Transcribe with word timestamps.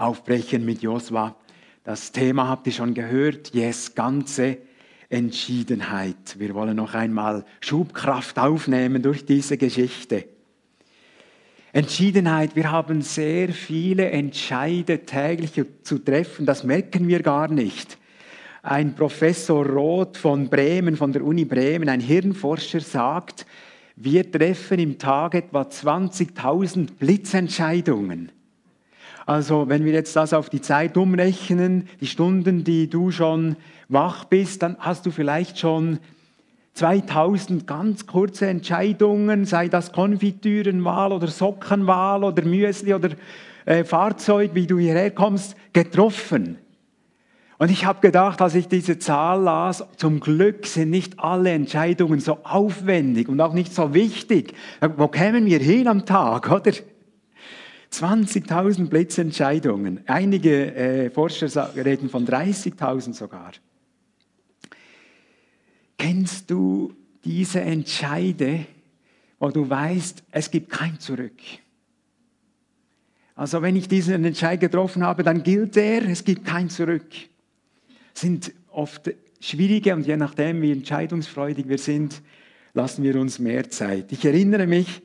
aufbrechen 0.00 0.64
mit 0.64 0.82
Josua. 0.82 1.36
Das 1.84 2.12
Thema 2.12 2.48
habt 2.48 2.66
ihr 2.66 2.72
schon 2.72 2.94
gehört, 2.94 3.54
yes, 3.54 3.94
ganze 3.94 4.58
Entschiedenheit. 5.08 6.38
Wir 6.38 6.54
wollen 6.54 6.76
noch 6.76 6.94
einmal 6.94 7.44
Schubkraft 7.60 8.38
aufnehmen 8.38 9.02
durch 9.02 9.24
diese 9.24 9.56
Geschichte. 9.56 10.24
Entschiedenheit, 11.72 12.56
wir 12.56 12.70
haben 12.72 13.02
sehr 13.02 13.50
viele 13.50 14.10
Entscheide 14.10 15.04
täglich 15.04 15.52
zu 15.82 15.98
treffen, 15.98 16.46
das 16.46 16.64
merken 16.64 17.06
wir 17.06 17.22
gar 17.22 17.48
nicht. 17.48 17.96
Ein 18.62 18.94
Professor 18.94 19.64
Roth 19.64 20.16
von 20.16 20.48
Bremen, 20.48 20.96
von 20.96 21.12
der 21.12 21.24
Uni 21.24 21.44
Bremen, 21.44 21.88
ein 21.88 22.00
Hirnforscher, 22.00 22.80
sagt, 22.80 23.46
wir 23.96 24.30
treffen 24.30 24.78
im 24.78 24.98
Tag 24.98 25.34
etwa 25.34 25.62
20.000 25.62 26.88
Blitzentscheidungen. 26.98 28.32
Also 29.30 29.68
wenn 29.68 29.84
wir 29.84 29.92
jetzt 29.92 30.16
das 30.16 30.32
auf 30.32 30.50
die 30.50 30.60
Zeit 30.60 30.96
umrechnen, 30.96 31.86
die 32.00 32.08
Stunden, 32.08 32.64
die 32.64 32.90
du 32.90 33.12
schon 33.12 33.54
wach 33.88 34.24
bist, 34.24 34.60
dann 34.64 34.76
hast 34.80 35.06
du 35.06 35.12
vielleicht 35.12 35.60
schon 35.60 36.00
2000 36.74 37.64
ganz 37.64 38.08
kurze 38.08 38.48
Entscheidungen, 38.48 39.44
sei 39.44 39.68
das 39.68 39.92
Konfitürenwahl 39.92 41.12
oder 41.12 41.28
Sockenwahl 41.28 42.24
oder 42.24 42.42
Müsli 42.44 42.92
oder 42.92 43.10
äh, 43.66 43.84
Fahrzeug, 43.84 44.50
wie 44.54 44.66
du 44.66 44.80
hierher 44.80 45.12
kommst, 45.12 45.54
getroffen. 45.72 46.58
Und 47.58 47.70
ich 47.70 47.84
habe 47.84 48.00
gedacht, 48.00 48.42
als 48.42 48.56
ich 48.56 48.66
diese 48.66 48.98
Zahl 48.98 49.42
las, 49.42 49.84
zum 49.96 50.18
Glück 50.18 50.66
sind 50.66 50.90
nicht 50.90 51.20
alle 51.20 51.50
Entscheidungen 51.50 52.18
so 52.18 52.38
aufwendig 52.42 53.28
und 53.28 53.40
auch 53.40 53.52
nicht 53.52 53.72
so 53.72 53.94
wichtig. 53.94 54.54
Wo 54.96 55.06
kämen 55.06 55.46
wir 55.46 55.60
hin 55.60 55.86
am 55.86 56.04
Tag, 56.04 56.50
oder? 56.50 56.72
20.000 57.92 58.88
Blitzentscheidungen. 58.88 60.00
Einige 60.06 60.74
äh, 60.74 61.10
Forscher 61.10 61.74
reden 61.76 62.08
von 62.08 62.26
30.000 62.26 63.14
sogar. 63.14 63.52
Kennst 65.98 66.50
du 66.50 66.94
diese 67.24 67.60
Entscheide, 67.60 68.66
wo 69.38 69.50
du 69.50 69.68
weißt, 69.68 70.22
es 70.30 70.50
gibt 70.50 70.70
kein 70.70 70.98
Zurück? 70.98 71.40
Also 73.34 73.62
wenn 73.62 73.76
ich 73.76 73.88
diesen 73.88 74.24
Entscheid 74.24 74.60
getroffen 74.60 75.04
habe, 75.04 75.22
dann 75.22 75.42
gilt 75.42 75.76
er, 75.76 76.06
es 76.08 76.24
gibt 76.24 76.44
kein 76.44 76.70
Zurück. 76.70 77.06
Sind 78.14 78.52
oft 78.70 79.10
schwierige 79.40 79.94
und 79.94 80.06
je 80.06 80.16
nachdem, 80.16 80.62
wie 80.62 80.72
entscheidungsfreudig 80.72 81.68
wir 81.68 81.78
sind, 81.78 82.22
lassen 82.74 83.02
wir 83.02 83.16
uns 83.16 83.38
mehr 83.38 83.68
Zeit. 83.70 84.12
Ich 84.12 84.24
erinnere 84.24 84.66
mich, 84.66 85.02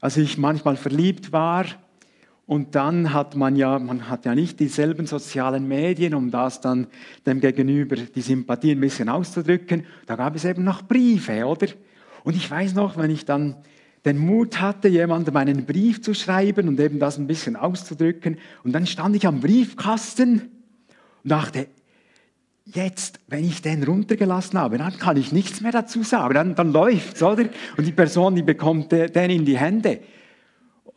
als 0.00 0.16
ich 0.16 0.38
manchmal 0.38 0.76
verliebt 0.76 1.32
war, 1.32 1.66
und 2.48 2.74
dann 2.74 3.12
hat 3.12 3.36
man 3.36 3.56
ja, 3.56 3.78
man 3.78 4.08
hat 4.08 4.24
ja 4.24 4.34
nicht 4.34 4.58
dieselben 4.58 5.04
sozialen 5.04 5.68
Medien, 5.68 6.14
um 6.14 6.30
das 6.30 6.62
dann 6.62 6.86
dem 7.26 7.40
Gegenüber 7.40 7.96
die 7.96 8.22
Sympathie 8.22 8.72
ein 8.72 8.80
bisschen 8.80 9.10
auszudrücken. 9.10 9.84
Da 10.06 10.16
gab 10.16 10.34
es 10.34 10.46
eben 10.46 10.64
noch 10.64 10.80
Briefe, 10.80 11.44
oder? 11.44 11.66
Und 12.24 12.36
ich 12.36 12.50
weiß 12.50 12.72
noch, 12.72 12.96
wenn 12.96 13.10
ich 13.10 13.26
dann 13.26 13.56
den 14.06 14.16
Mut 14.16 14.62
hatte, 14.62 14.88
jemandem 14.88 15.36
einen 15.36 15.66
Brief 15.66 16.00
zu 16.00 16.14
schreiben 16.14 16.68
und 16.68 16.80
eben 16.80 16.98
das 16.98 17.18
ein 17.18 17.26
bisschen 17.26 17.54
auszudrücken. 17.54 18.38
Und 18.64 18.72
dann 18.72 18.86
stand 18.86 19.14
ich 19.14 19.26
am 19.26 19.40
Briefkasten 19.40 20.48
und 21.24 21.30
dachte, 21.30 21.66
jetzt, 22.64 23.20
wenn 23.26 23.44
ich 23.44 23.60
den 23.60 23.82
runtergelassen 23.82 24.58
habe, 24.58 24.78
dann 24.78 24.98
kann 24.98 25.18
ich 25.18 25.32
nichts 25.32 25.60
mehr 25.60 25.72
dazu 25.72 26.02
sagen. 26.02 26.32
Dann, 26.32 26.54
dann 26.54 26.74
es, 26.74 27.22
oder? 27.22 27.44
Und 27.76 27.86
die 27.86 27.92
Person, 27.92 28.36
die 28.36 28.42
bekommt 28.42 28.90
den 28.90 29.30
in 29.30 29.44
die 29.44 29.58
Hände. 29.58 30.00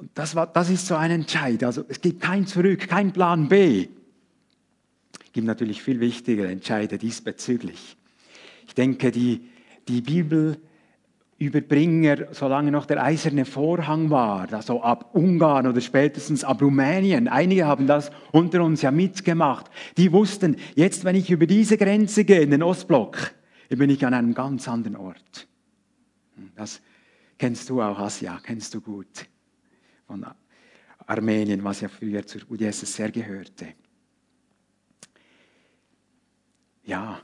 Und 0.02 0.10
das, 0.16 0.36
war, 0.36 0.48
das 0.48 0.72
ist 0.72 0.88
so 0.88 0.96
ein 0.96 1.12
Entscheid. 1.12 1.64
Also 1.64 1.86
es 1.88 2.02
gibt 2.02 2.22
kein 2.22 2.48
Zurück, 2.48 2.88
kein 2.88 3.14
Plan 3.14 3.48
B. 3.48 3.88
Es 5.24 5.32
gibt 5.32 5.46
natürlich 5.46 5.84
viel 5.84 6.00
wichtigere 6.00 6.48
Entscheide 6.48 6.98
diesbezüglich. 6.98 7.98
Ich 8.66 8.74
denke, 8.74 9.12
die, 9.12 9.48
die 9.88 10.02
Bibelüberbringer, 10.02 12.34
solange 12.34 12.72
noch 12.72 12.88
der 12.88 13.04
eiserne 13.04 13.46
Vorhang 13.46 14.10
war, 14.10 14.52
also 14.52 14.82
ab 14.82 15.12
Ungarn 15.14 15.68
oder 15.68 15.82
spätestens 15.82 16.44
ab 16.44 16.64
Rumänien, 16.64 17.28
einige 17.28 17.68
haben 17.68 17.86
das 17.86 18.10
unter 18.32 18.64
uns 18.64 18.82
ja 18.82 18.90
mitgemacht, 18.90 19.70
die 19.98 20.12
wussten, 20.12 20.56
jetzt 20.74 21.06
wenn 21.06 21.16
ich 21.16 21.30
über 21.30 21.46
diese 21.46 21.78
Grenze 21.78 22.26
gehe, 22.26 22.42
in 22.42 22.50
den 22.50 22.64
Ostblock, 22.64 23.36
bin 23.70 23.92
ich 23.92 24.04
an 24.04 24.16
einem 24.16 24.34
ganz 24.34 24.68
anderen 24.68 24.96
Ort. 24.96 25.48
Das 26.56 26.82
kennst 27.38 27.70
du 27.70 27.84
auch, 27.84 28.00
Asia, 28.00 28.40
kennst 28.44 28.74
du 28.74 28.82
gut 28.82 29.28
von 30.12 30.26
Armenien, 31.08 31.64
was 31.64 31.80
ja 31.80 31.88
früher 31.88 32.28
zur 32.28 32.42
UdSSR 32.52 33.12
gehörte. 33.12 33.68
Ja, 36.84 37.22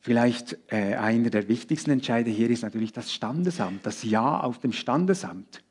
vielleicht 0.00 0.58
äh, 0.70 0.96
einer 0.96 1.30
der 1.30 1.48
wichtigsten 1.48 1.92
Entscheide 1.92 2.30
hier 2.30 2.50
ist 2.50 2.62
natürlich 2.62 2.92
das 2.92 3.10
Standesamt, 3.10 3.86
das 3.86 4.02
Ja 4.02 4.40
auf 4.40 4.58
dem 4.58 4.72
Standesamt. 4.72 5.64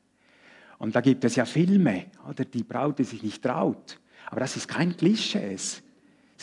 Und 0.78 0.96
da 0.96 1.00
gibt 1.00 1.24
es 1.24 1.36
ja 1.36 1.44
Filme, 1.44 2.06
oder 2.28 2.44
die 2.44 2.64
Braut, 2.64 2.98
die 2.98 3.04
sich 3.04 3.22
nicht 3.22 3.44
traut. 3.44 4.00
Aber 4.26 4.40
das 4.40 4.56
ist 4.56 4.66
kein 4.66 4.96
Klischee. 4.96 5.54
Es 5.54 5.82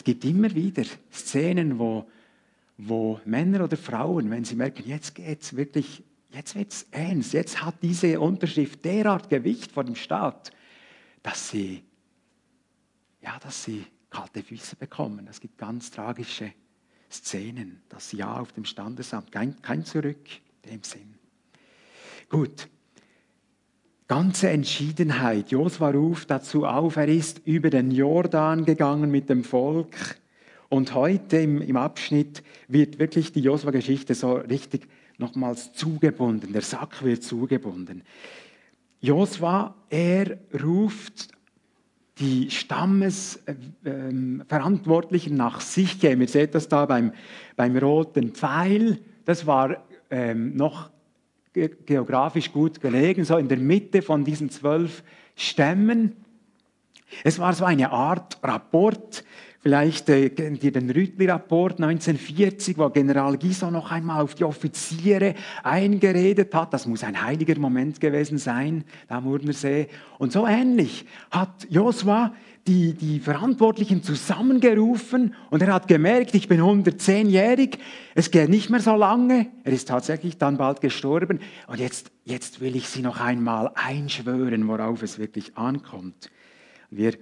gibt 0.02 0.24
immer 0.24 0.54
wieder 0.54 0.84
Szenen, 1.12 1.78
wo, 1.78 2.10
wo 2.78 3.20
Männer 3.26 3.64
oder 3.64 3.76
Frauen, 3.76 4.30
wenn 4.30 4.44
sie 4.44 4.56
merken, 4.56 4.84
jetzt 4.86 5.14
geht 5.14 5.42
es 5.42 5.54
wirklich 5.54 6.02
Jetzt 6.34 6.56
wird 6.56 6.72
es 6.72 6.86
ernst. 6.90 7.32
Jetzt 7.32 7.64
hat 7.64 7.76
diese 7.80 8.18
Unterschrift 8.18 8.84
derart 8.84 9.28
Gewicht 9.28 9.70
vor 9.70 9.84
dem 9.84 9.94
Staat, 9.94 10.50
dass 11.22 11.50
sie, 11.50 11.84
ja, 13.22 13.38
dass 13.38 13.64
sie 13.64 13.86
kalte 14.10 14.42
Füße 14.42 14.74
bekommen. 14.76 15.28
Es 15.30 15.40
gibt 15.40 15.58
ganz 15.58 15.92
tragische 15.92 16.52
Szenen. 17.10 17.82
Das 17.88 18.10
Ja 18.12 18.40
auf 18.40 18.52
dem 18.52 18.64
Standesamt, 18.64 19.30
kein, 19.30 19.60
kein 19.62 19.84
Zurück 19.84 20.28
in 20.62 20.70
dem 20.70 20.82
Sinn. 20.82 21.14
Gut. 22.28 22.68
Ganze 24.08 24.50
Entschiedenheit. 24.50 25.50
Josua 25.50 25.90
ruft 25.90 26.30
dazu 26.30 26.66
auf, 26.66 26.96
er 26.96 27.08
ist 27.08 27.42
über 27.46 27.70
den 27.70 27.90
Jordan 27.90 28.64
gegangen 28.64 29.10
mit 29.10 29.30
dem 29.30 29.44
Volk. 29.44 30.18
Und 30.68 30.94
heute 30.94 31.38
im, 31.38 31.62
im 31.62 31.76
Abschnitt 31.76 32.42
wird 32.66 32.98
wirklich 32.98 33.32
die 33.32 33.40
Josua-Geschichte 33.40 34.14
so 34.14 34.34
richtig 34.34 34.88
nochmals 35.18 35.74
zugebunden, 35.74 36.52
der 36.52 36.62
Sack 36.62 37.04
wird 37.04 37.22
zugebunden. 37.22 38.02
Josua, 39.00 39.74
er 39.90 40.38
ruft 40.62 41.28
die 42.18 42.50
Stammesverantwortlichen 42.50 45.36
nach 45.36 45.60
sich. 45.60 46.02
Ihr 46.02 46.28
seht 46.28 46.54
das 46.54 46.68
da 46.68 46.86
beim, 46.86 47.12
beim 47.56 47.76
roten 47.76 48.32
Pfeil. 48.32 48.98
Das 49.24 49.46
war 49.46 49.84
ähm, 50.10 50.56
noch 50.56 50.90
geografisch 51.52 52.50
gut 52.52 52.80
gelegen, 52.80 53.24
so 53.24 53.36
in 53.36 53.48
der 53.48 53.58
Mitte 53.58 54.02
von 54.02 54.24
diesen 54.24 54.50
zwölf 54.50 55.04
Stämmen. 55.36 56.16
Es 57.22 57.38
war 57.38 57.52
so 57.52 57.64
eine 57.64 57.90
Art 57.90 58.38
Rapport, 58.42 59.24
Vielleicht 59.64 60.10
äh, 60.10 60.28
kennt 60.28 60.62
ihr 60.62 60.72
den 60.72 60.90
Rüttli-Rapport 60.90 61.80
1940, 61.80 62.76
wo 62.76 62.90
General 62.90 63.38
Giso 63.38 63.70
noch 63.70 63.90
einmal 63.90 64.20
auf 64.20 64.34
die 64.34 64.44
Offiziere 64.44 65.34
eingeredet 65.62 66.54
hat. 66.54 66.74
Das 66.74 66.86
muss 66.86 67.02
ein 67.02 67.24
heiliger 67.24 67.58
Moment 67.58 67.98
gewesen 67.98 68.36
sein, 68.36 68.84
da 69.08 69.16
am 69.16 69.26
Urnersee. 69.26 69.88
Und 70.18 70.32
so 70.32 70.46
ähnlich 70.46 71.06
hat 71.30 71.66
Josua 71.70 72.34
die, 72.66 72.92
die 72.92 73.20
Verantwortlichen 73.20 74.02
zusammengerufen 74.02 75.34
und 75.48 75.62
er 75.62 75.72
hat 75.72 75.88
gemerkt, 75.88 76.34
ich 76.34 76.46
bin 76.46 76.60
110-jährig, 76.60 77.78
es 78.14 78.30
geht 78.30 78.50
nicht 78.50 78.68
mehr 78.68 78.80
so 78.80 78.94
lange. 78.96 79.46
Er 79.64 79.72
ist 79.72 79.88
tatsächlich 79.88 80.36
dann 80.36 80.58
bald 80.58 80.82
gestorben 80.82 81.40
und 81.68 81.80
jetzt, 81.80 82.10
jetzt 82.26 82.60
will 82.60 82.76
ich 82.76 82.90
sie 82.90 83.00
noch 83.00 83.18
einmal 83.18 83.70
einschwören, 83.76 84.68
worauf 84.68 85.02
es 85.02 85.18
wirklich 85.18 85.56
ankommt. 85.56 86.30
Wir 86.90 87.14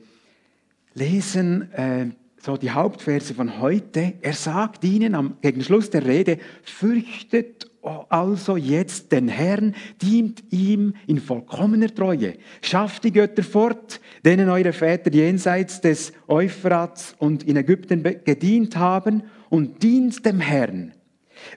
lesen 0.94 1.70
äh, 1.72 2.06
so 2.42 2.56
die 2.56 2.72
Hauptverse 2.72 3.34
von 3.34 3.60
heute. 3.60 4.14
Er 4.20 4.32
sagt 4.32 4.82
ihnen 4.82 5.14
am, 5.14 5.36
gegen 5.40 5.62
Schluss 5.62 5.90
der 5.90 6.04
Rede, 6.04 6.38
fürchtet 6.64 7.70
also 8.08 8.56
jetzt 8.56 9.10
den 9.10 9.28
Herrn, 9.28 9.74
dient 10.00 10.42
ihm 10.50 10.94
in 11.06 11.18
vollkommener 11.18 11.92
Treue, 11.92 12.34
schafft 12.60 13.04
die 13.04 13.12
Götter 13.12 13.42
fort, 13.42 14.00
denen 14.24 14.48
eure 14.48 14.72
Väter 14.72 15.12
jenseits 15.12 15.80
des 15.80 16.12
Euphrats 16.28 17.14
und 17.18 17.42
in 17.44 17.56
Ägypten 17.56 18.02
gedient 18.24 18.76
haben, 18.76 19.22
und 19.48 19.82
dient 19.82 20.24
dem 20.24 20.40
Herrn. 20.40 20.94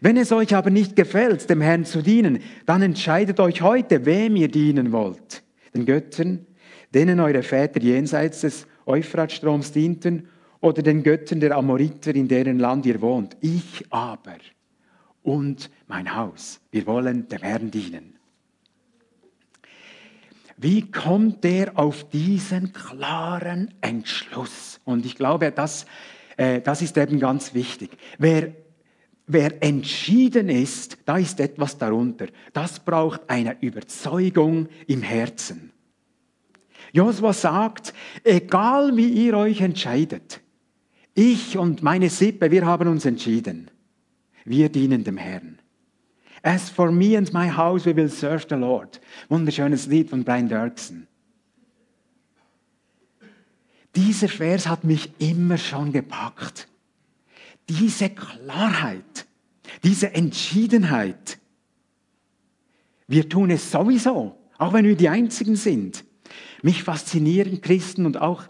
Wenn 0.02 0.18
es 0.18 0.32
euch 0.32 0.54
aber 0.54 0.70
nicht 0.70 0.96
gefällt, 0.96 1.50
dem 1.50 1.62
Herrn 1.62 1.86
zu 1.86 2.02
dienen, 2.02 2.40
dann 2.66 2.82
entscheidet 2.82 3.40
euch 3.40 3.62
heute, 3.62 4.06
wem 4.06 4.36
ihr 4.36 4.50
dienen 4.50 4.92
wollt. 4.92 5.44
Den 5.74 5.86
Göttern, 5.86 6.46
denen 6.94 7.20
eure 7.20 7.44
Väter 7.44 7.80
jenseits 7.82 8.42
des 8.42 8.68
Euphratstroms 8.86 9.72
dienten 9.72 10.28
oder 10.66 10.82
den 10.82 11.04
Göttern 11.04 11.40
der 11.40 11.56
Amoriter, 11.56 12.16
in 12.16 12.28
deren 12.28 12.58
Land 12.58 12.88
ihr 12.88 13.00
wohnt. 13.00 13.38
Ich 13.40 13.86
aber 13.92 14.38
und 15.22 15.70
mein 15.86 16.16
Haus, 16.16 16.60
wir 16.72 16.88
wollen 16.88 17.28
dem 17.28 17.42
Herrn 17.44 17.70
dienen. 17.70 18.16
Wie 20.58 20.90
kommt 20.90 21.46
er 21.46 21.78
auf 21.78 22.10
diesen 22.10 22.74
klaren 22.74 23.76
Entschluss? 23.82 24.80
Und 24.86 25.06
ich 25.06 25.16
glaube, 25.16 25.52
das, 25.52 25.86
äh, 26.36 26.62
das 26.62 26.82
ist 26.82 26.98
eben 26.98 27.20
ganz 27.20 27.54
wichtig. 27.54 27.92
Wer, 28.18 28.56
wer 29.28 29.62
entschieden 29.62 30.50
ist, 30.50 30.98
da 31.06 31.18
ist 31.18 31.40
etwas 31.42 31.78
darunter. 31.78 32.26
Das 32.54 32.80
braucht 32.80 33.30
eine 33.30 33.62
Überzeugung 33.62 34.68
im 34.88 35.04
Herzen. 35.04 35.74
Josua 36.92 37.34
sagt, 37.34 37.94
egal 38.24 38.98
wie 38.98 39.10
ihr 39.10 39.38
euch 39.38 39.62
entscheidet, 39.62 40.42
ich 41.16 41.58
und 41.58 41.82
meine 41.82 42.10
Sippe, 42.10 42.52
wir 42.52 42.66
haben 42.66 42.88
uns 42.88 43.06
entschieden. 43.06 43.72
Wir 44.44 44.70
dienen 44.70 45.04
dem 45.04 45.18
Herrn. 45.18 45.60
As 46.44 46.70
for 46.70 46.92
me 46.92 47.18
and 47.18 47.34
my 47.34 47.50
house, 47.50 47.86
we 47.86 47.96
will 47.96 48.10
serve 48.10 48.46
the 48.48 48.56
Lord. 48.56 49.02
Wunderschönes 49.30 49.88
Lied 49.88 50.12
von 50.12 50.24
Brian 50.24 50.48
Dirksen. 50.48 51.08
Dieser 53.96 54.28
Vers 54.28 54.68
hat 54.68 54.84
mich 54.84 55.10
immer 55.20 55.58
schon 55.58 55.92
gepackt. 55.92 56.68
Diese 57.70 58.10
Klarheit, 58.10 59.26
diese 59.84 60.14
Entschiedenheit. 60.14 61.40
Wir 63.08 63.28
tun 63.28 63.50
es 63.50 63.72
sowieso, 63.72 64.38
auch 64.58 64.74
wenn 64.74 64.86
wir 64.86 64.96
die 64.96 65.10
Einzigen 65.10 65.56
sind. 65.56 66.04
Mich 66.62 66.84
faszinieren 66.84 67.62
Christen 67.62 68.06
und 68.06 68.22
auch, 68.22 68.44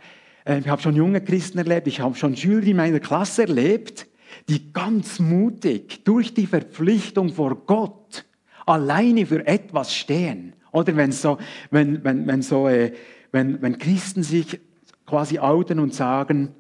ich 0.48 0.68
habe 0.68 0.82
schon 0.82 0.96
junge 0.96 1.22
Christen 1.22 1.58
erlebt, 1.58 1.88
ich 1.88 2.02
habe 2.02 2.16
schon 2.16 2.36
Schüler 2.36 2.68
in 2.68 2.78
meiner 2.78 3.00
Klasse 3.00 3.44
erlebt, 3.44 4.08
die 4.48 4.72
ganz 4.74 5.20
mutig 5.20 6.04
durch 6.04 6.34
die 6.34 6.46
Verpflichtung 6.46 7.34
vor 7.34 7.66
Gott 7.66 8.26
alleine 8.66 9.26
für 9.26 9.46
etwas 9.48 9.96
stehen. 9.96 10.54
Oder 10.72 10.96
wenn 10.96 11.12
so, 11.12 11.38
wenn, 11.72 12.04
wenn, 12.04 12.28
wenn 12.28 12.42
so, 12.42 12.68
äh, 12.68 12.94
wenn, 13.32 13.62
wenn 13.62 13.78
Christen 13.78 14.24
sich 14.24 14.60
quasi 15.06 15.40
outen 15.40 15.80
und 15.80 15.94
sagen, 15.94 16.54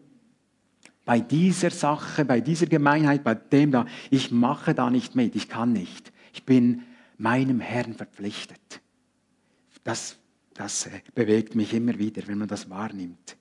bei 1.03 1.19
dieser 1.19 1.69
Sache, 1.69 2.25
bei 2.25 2.41
dieser 2.41 2.65
Gemeinheit, 2.65 3.23
bei 3.23 3.35
dem 3.35 3.71
da, 3.71 3.85
ich 4.09 4.31
mache 4.31 4.73
da 4.73 4.89
nicht 4.89 5.15
mit, 5.15 5.35
ich 5.35 5.49
kann 5.49 5.73
nicht. 5.73 6.11
Ich 6.33 6.45
bin 6.45 6.83
meinem 7.17 7.59
Herrn 7.59 7.93
verpflichtet. 7.93 8.81
Das, 9.83 10.17
das 10.55 10.87
äh, 10.87 11.01
bewegt 11.13 11.53
mich 11.55 11.73
immer 11.73 11.99
wieder, 11.99 12.23
wenn 12.27 12.39
man 12.39 12.47
das 12.47 12.69
wahrnimmt. 12.69 13.37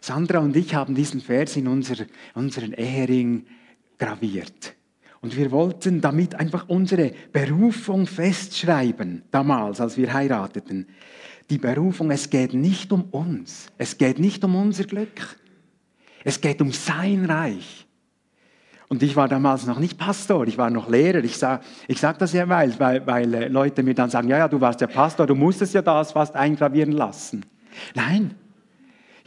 Sandra 0.00 0.38
und 0.38 0.56
ich 0.56 0.74
haben 0.74 0.94
diesen 0.94 1.20
Vers 1.20 1.56
in 1.56 1.68
unser, 1.68 2.06
unseren 2.34 2.72
Ehering 2.72 3.46
graviert. 3.98 4.74
Und 5.20 5.36
wir 5.36 5.50
wollten 5.50 6.00
damit 6.00 6.36
einfach 6.36 6.68
unsere 6.68 7.12
Berufung 7.32 8.06
festschreiben, 8.06 9.22
damals, 9.30 9.80
als 9.80 9.96
wir 9.96 10.12
heirateten. 10.12 10.86
Die 11.50 11.58
Berufung, 11.58 12.10
es 12.10 12.30
geht 12.30 12.54
nicht 12.54 12.92
um 12.92 13.02
uns, 13.10 13.66
es 13.78 13.98
geht 13.98 14.18
nicht 14.18 14.44
um 14.44 14.54
unser 14.54 14.84
Glück, 14.84 15.36
es 16.24 16.40
geht 16.40 16.60
um 16.60 16.72
sein 16.72 17.24
Reich. 17.24 17.86
Und 18.88 19.02
ich 19.02 19.16
war 19.16 19.28
damals 19.28 19.66
noch 19.66 19.78
nicht 19.78 19.98
Pastor, 19.98 20.46
ich 20.46 20.56
war 20.56 20.70
noch 20.70 20.88
Lehrer. 20.88 21.22
Ich 21.22 21.36
sage 21.36 21.62
ich 21.88 22.00
sag 22.00 22.18
das 22.18 22.32
ja, 22.32 22.48
weil, 22.48 22.78
weil, 22.78 23.06
weil 23.06 23.34
äh, 23.34 23.48
Leute 23.48 23.82
mir 23.82 23.94
dann 23.94 24.08
sagen, 24.08 24.28
ja, 24.28 24.38
ja, 24.38 24.48
du 24.48 24.60
warst 24.60 24.80
ja 24.80 24.86
Pastor, 24.86 25.26
du 25.26 25.34
musstest 25.34 25.74
ja 25.74 25.82
das 25.82 26.12
fast 26.12 26.34
eingravieren 26.34 26.92
lassen. 26.92 27.44
Nein, 27.94 28.34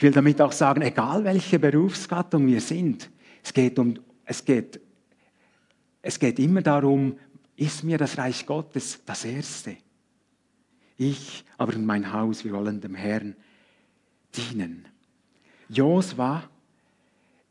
ich 0.02 0.04
will 0.04 0.14
damit 0.14 0.42
auch 0.42 0.52
sagen, 0.52 0.82
egal 0.82 1.24
welche 1.26 1.60
Berufsgattung 1.60 2.48
wir 2.48 2.60
sind, 2.60 3.08
es 3.44 3.54
geht, 3.54 3.78
um, 3.78 4.00
es 4.26 4.44
geht, 4.44 4.82
es 6.02 6.18
geht 6.18 6.40
immer 6.40 6.64
darum, 6.64 7.20
ist 7.56 7.84
mir 7.84 8.00
das 8.00 8.18
Reich 8.18 8.48
Gottes 8.48 9.00
das 9.06 9.26
Erste? 9.26 9.78
Ich, 10.98 11.46
aber 11.56 11.74
in 11.74 11.86
mein 11.86 12.12
Haus, 12.12 12.44
wir 12.44 12.52
wollen 12.54 12.82
dem 12.82 12.96
Herrn 12.96 13.36
dienen. 14.36 14.88
Josua, 15.70 16.50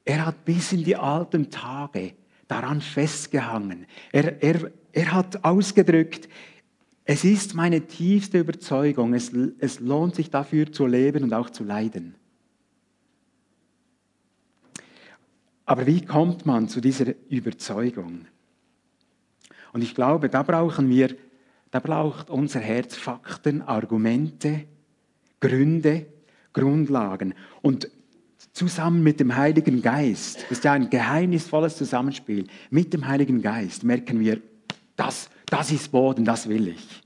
er 0.04 0.26
hat 0.26 0.44
bis 0.44 0.72
in 0.72 0.82
die 0.82 0.96
alten 0.96 1.52
Tage 1.52 2.14
daran 2.48 2.80
festgehangen. 2.80 3.86
Er, 4.10 4.42
er, 4.42 4.72
er 4.90 5.12
hat 5.12 5.44
ausgedrückt, 5.44 6.28
es 7.04 7.22
ist 7.22 7.54
meine 7.54 7.82
tiefste 7.86 8.40
Überzeugung, 8.40 9.14
es, 9.14 9.30
es 9.60 9.78
lohnt 9.78 10.16
sich 10.16 10.30
dafür 10.30 10.72
zu 10.72 10.88
leben 10.88 11.22
und 11.22 11.32
auch 11.32 11.50
zu 11.50 11.62
leiden. 11.62 12.16
Aber 15.70 15.86
wie 15.86 16.04
kommt 16.04 16.46
man 16.46 16.68
zu 16.68 16.80
dieser 16.80 17.14
Überzeugung? 17.28 18.26
Und 19.72 19.82
ich 19.82 19.94
glaube, 19.94 20.28
da 20.28 20.42
brauchen 20.42 20.88
wir, 20.88 21.14
da 21.70 21.78
braucht 21.78 22.28
unser 22.28 22.58
Herz 22.58 22.96
Fakten, 22.96 23.62
Argumente, 23.62 24.64
Gründe, 25.38 26.06
Grundlagen. 26.52 27.34
Und 27.62 27.88
zusammen 28.52 29.04
mit 29.04 29.20
dem 29.20 29.36
Heiligen 29.36 29.80
Geist, 29.80 30.42
das 30.42 30.58
ist 30.58 30.64
ja 30.64 30.72
ein 30.72 30.90
geheimnisvolles 30.90 31.76
Zusammenspiel, 31.76 32.48
mit 32.70 32.92
dem 32.92 33.06
Heiligen 33.06 33.40
Geist 33.40 33.84
merken 33.84 34.18
wir, 34.18 34.40
das, 34.96 35.30
das 35.46 35.70
ist 35.70 35.92
Boden, 35.92 36.24
das 36.24 36.48
will 36.48 36.66
ich. 36.66 37.00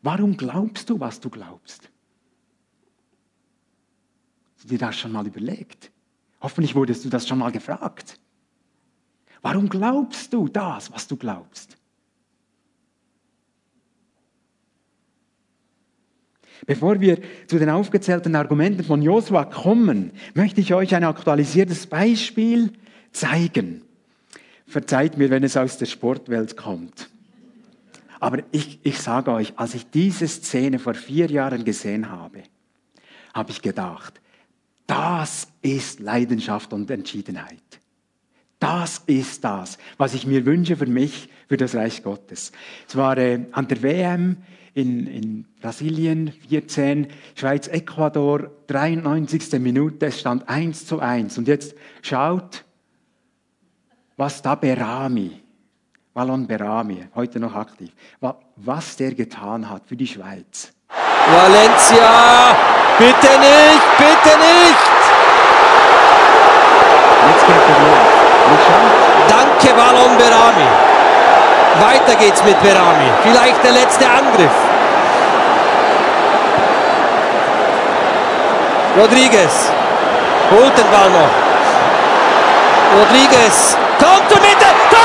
Warum 0.00 0.36
glaubst 0.36 0.88
du, 0.90 1.00
was 1.00 1.18
du 1.18 1.28
glaubst? 1.28 1.90
Hast 4.54 4.62
du 4.62 4.68
dir 4.68 4.78
das 4.78 4.96
schon 4.96 5.10
mal 5.10 5.26
überlegt? 5.26 5.90
Hoffentlich 6.40 6.74
wurdest 6.74 7.04
du 7.04 7.08
das 7.08 7.26
schon 7.26 7.38
mal 7.38 7.50
gefragt. 7.50 8.18
Warum 9.42 9.68
glaubst 9.68 10.32
du 10.32 10.48
das, 10.48 10.92
was 10.92 11.06
du 11.06 11.16
glaubst? 11.16 11.76
Bevor 16.66 17.00
wir 17.00 17.18
zu 17.46 17.58
den 17.58 17.70
aufgezählten 17.70 18.34
Argumenten 18.34 18.84
von 18.84 19.00
Josua 19.00 19.44
kommen, 19.44 20.12
möchte 20.34 20.60
ich 20.60 20.74
euch 20.74 20.94
ein 20.94 21.04
aktualisiertes 21.04 21.86
Beispiel 21.86 22.72
zeigen. 23.12 23.82
Verzeiht 24.66 25.16
mir, 25.16 25.30
wenn 25.30 25.44
es 25.44 25.56
aus 25.56 25.78
der 25.78 25.86
Sportwelt 25.86 26.56
kommt. 26.56 27.08
Aber 28.20 28.42
ich, 28.50 28.80
ich 28.82 28.98
sage 28.98 29.30
euch, 29.30 29.52
als 29.56 29.74
ich 29.74 29.88
diese 29.90 30.26
Szene 30.26 30.78
vor 30.78 30.94
vier 30.94 31.30
Jahren 31.30 31.64
gesehen 31.64 32.10
habe, 32.10 32.42
habe 33.32 33.50
ich 33.50 33.62
gedacht, 33.62 34.20
das 34.88 35.46
ist 35.62 36.00
Leidenschaft 36.00 36.72
und 36.72 36.90
Entschiedenheit. 36.90 37.62
Das 38.58 39.02
ist 39.06 39.44
das, 39.44 39.78
was 39.98 40.14
ich 40.14 40.26
mir 40.26 40.44
wünsche 40.44 40.76
für 40.76 40.86
mich, 40.86 41.28
für 41.46 41.56
das 41.56 41.76
Reich 41.76 42.02
Gottes. 42.02 42.50
Es 42.88 42.96
war 42.96 43.16
äh, 43.16 43.46
an 43.52 43.68
der 43.68 43.82
WM 43.82 44.38
in, 44.74 45.06
in 45.06 45.44
Brasilien 45.60 46.32
14, 46.48 47.08
Schweiz, 47.36 47.68
Ecuador, 47.68 48.50
93. 48.66 49.60
Minute, 49.60 50.06
es 50.06 50.20
stand 50.20 50.48
1 50.48 50.86
zu 50.86 50.98
1. 50.98 51.38
Und 51.38 51.46
jetzt 51.46 51.76
schaut, 52.02 52.64
was 54.16 54.42
da 54.42 54.56
Berami, 54.56 55.40
Wallon 56.14 56.46
Berami, 56.46 57.06
heute 57.14 57.38
noch 57.38 57.54
aktiv, 57.54 57.92
was 58.56 58.96
der 58.96 59.14
getan 59.14 59.70
hat 59.70 59.86
für 59.86 59.96
die 59.96 60.06
Schweiz. 60.06 60.72
Valencia, 60.88 62.77
bitte 62.98 63.38
nicht, 63.38 63.86
bitte 63.98 64.36
nicht. 64.38 64.88
Jetzt 67.28 67.44
er 67.48 67.78
los. 67.84 68.18
Danke, 69.28 69.74
Ballon 69.74 70.16
Berami. 70.16 70.68
Weiter 71.80 72.14
geht's 72.16 72.42
mit 72.44 72.60
Berami. 72.62 73.10
Vielleicht 73.22 73.62
der 73.62 73.72
letzte 73.72 74.06
Angriff. 74.06 74.50
Rodriguez 78.98 79.70
holt 80.50 80.76
den 80.76 80.90
Ball 80.90 81.10
noch. 81.10 81.30
Rodriguez 82.98 83.76
kommt 83.98 84.28
zur 84.30 84.40
Mitte. 84.40 84.97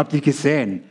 Habt 0.00 0.14
ihr 0.14 0.22
gesehen? 0.22 0.82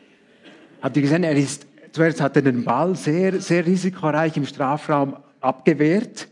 Habt 0.83 0.95
ihr 0.95 1.01
gesehen, 1.01 1.23
er 1.23 1.35
ist, 1.35 1.65
zuerst 1.91 2.21
hat 2.21 2.35
er 2.35 2.43
den 2.43 2.63
Ball 2.63 2.95
sehr, 2.95 3.41
sehr 3.41 3.65
risikoreich 3.65 4.37
im 4.37 4.45
Strafraum 4.45 5.17
abgewehrt 5.41 6.27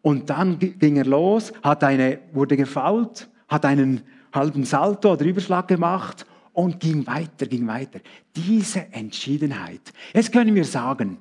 und 0.00 0.30
dann 0.30 0.58
ging 0.58 0.96
er 0.96 1.04
los, 1.04 1.52
hat 1.62 1.84
eine, 1.84 2.20
wurde 2.32 2.56
gefault, 2.56 3.28
hat 3.46 3.66
einen 3.66 4.00
halben 4.32 4.64
Salto 4.64 5.12
oder 5.12 5.26
Überschlag 5.26 5.68
gemacht 5.68 6.24
und 6.54 6.80
ging 6.80 7.06
weiter, 7.06 7.44
ging 7.44 7.66
weiter. 7.66 8.00
Diese 8.34 8.86
Entschiedenheit. 8.90 9.92
Jetzt 10.14 10.32
können 10.32 10.54
wir 10.54 10.64
sagen, 10.64 11.18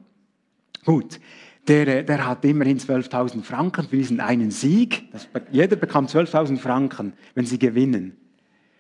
gut, 0.86 1.20
der, 1.68 2.04
der 2.04 2.26
hat 2.26 2.46
immerhin 2.46 2.80
12.000 2.80 3.44
Franken 3.44 3.90
für 3.90 3.98
diesen 3.98 4.22
einen 4.22 4.52
Sieg. 4.52 5.12
Das, 5.12 5.28
jeder 5.52 5.76
bekommt 5.76 6.10
12.000 6.12 6.58
Franken, 6.60 7.12
wenn 7.36 7.46
sie 7.46 7.60
gewinnen. 7.60 8.16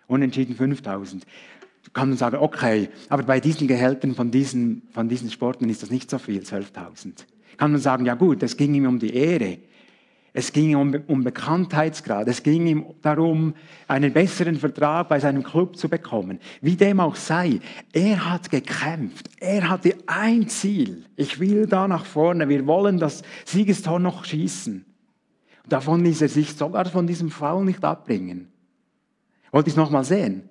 Unentschieden 0.08 0.56
5.000 0.56 1.24
kann 1.94 2.10
man 2.10 2.17
sagen, 2.17 2.38
okay, 2.38 2.89
aber 3.10 3.24
bei 3.24 3.39
diesen 3.39 3.67
Gehältern 3.67 4.15
von 4.15 4.32
diesen, 4.32 4.84
von 4.91 5.10
diesen 5.10 5.32
Sportlern 5.32 5.70
ist 5.70 5.84
das 5.84 5.91
nicht 5.91 6.10
so 6.10 6.17
viel, 6.17 6.41
12.000. 6.41 7.25
Kann 7.58 7.72
man 7.72 7.82
sagen, 7.82 8.06
ja 8.06 8.15
gut, 8.15 8.44
es 8.44 8.58
ging 8.58 8.74
ihm 8.74 8.86
um 8.86 9.00
die 9.00 9.13
Ehre. 9.13 9.58
Es 10.34 10.53
ging 10.53 10.75
um, 10.75 10.94
um 11.08 11.24
Bekanntheitsgrad. 11.24 12.27
Es 12.27 12.44
ging 12.44 12.67
ihm 12.67 12.86
darum, 13.01 13.56
einen 13.88 14.13
besseren 14.13 14.58
Vertrag 14.58 15.08
bei 15.08 15.20
seinem 15.20 15.41
Club 15.41 15.75
zu 15.75 15.89
bekommen. 15.89 16.39
Wie 16.62 16.75
dem 16.75 17.00
auch 17.00 17.15
sei, 17.15 17.60
er 17.91 18.29
hat 18.29 18.51
gekämpft. 18.51 19.29
Er 19.39 19.67
hatte 19.67 19.96
ein 20.06 20.48
Ziel. 20.48 21.06
Ich 21.15 21.39
will 21.39 21.65
da 21.65 21.88
nach 21.88 22.06
vorne. 22.06 22.50
Wir 22.50 22.67
wollen 22.67 23.00
das 23.00 23.24
Siegestor 23.46 24.00
noch 24.00 24.25
schießen. 24.25 24.86
Davon 25.67 26.03
ließ 26.03 26.22
er 26.22 26.29
sich 26.29 26.53
sogar 26.53 26.86
von 26.86 27.08
diesem 27.08 27.32
Foul 27.32 27.65
nicht 27.65 27.84
abbringen. 27.84 28.50
Wollt 29.51 29.65
ihr 29.65 29.72
es 29.72 29.75
nochmal 29.75 30.03
sehen? 30.03 30.44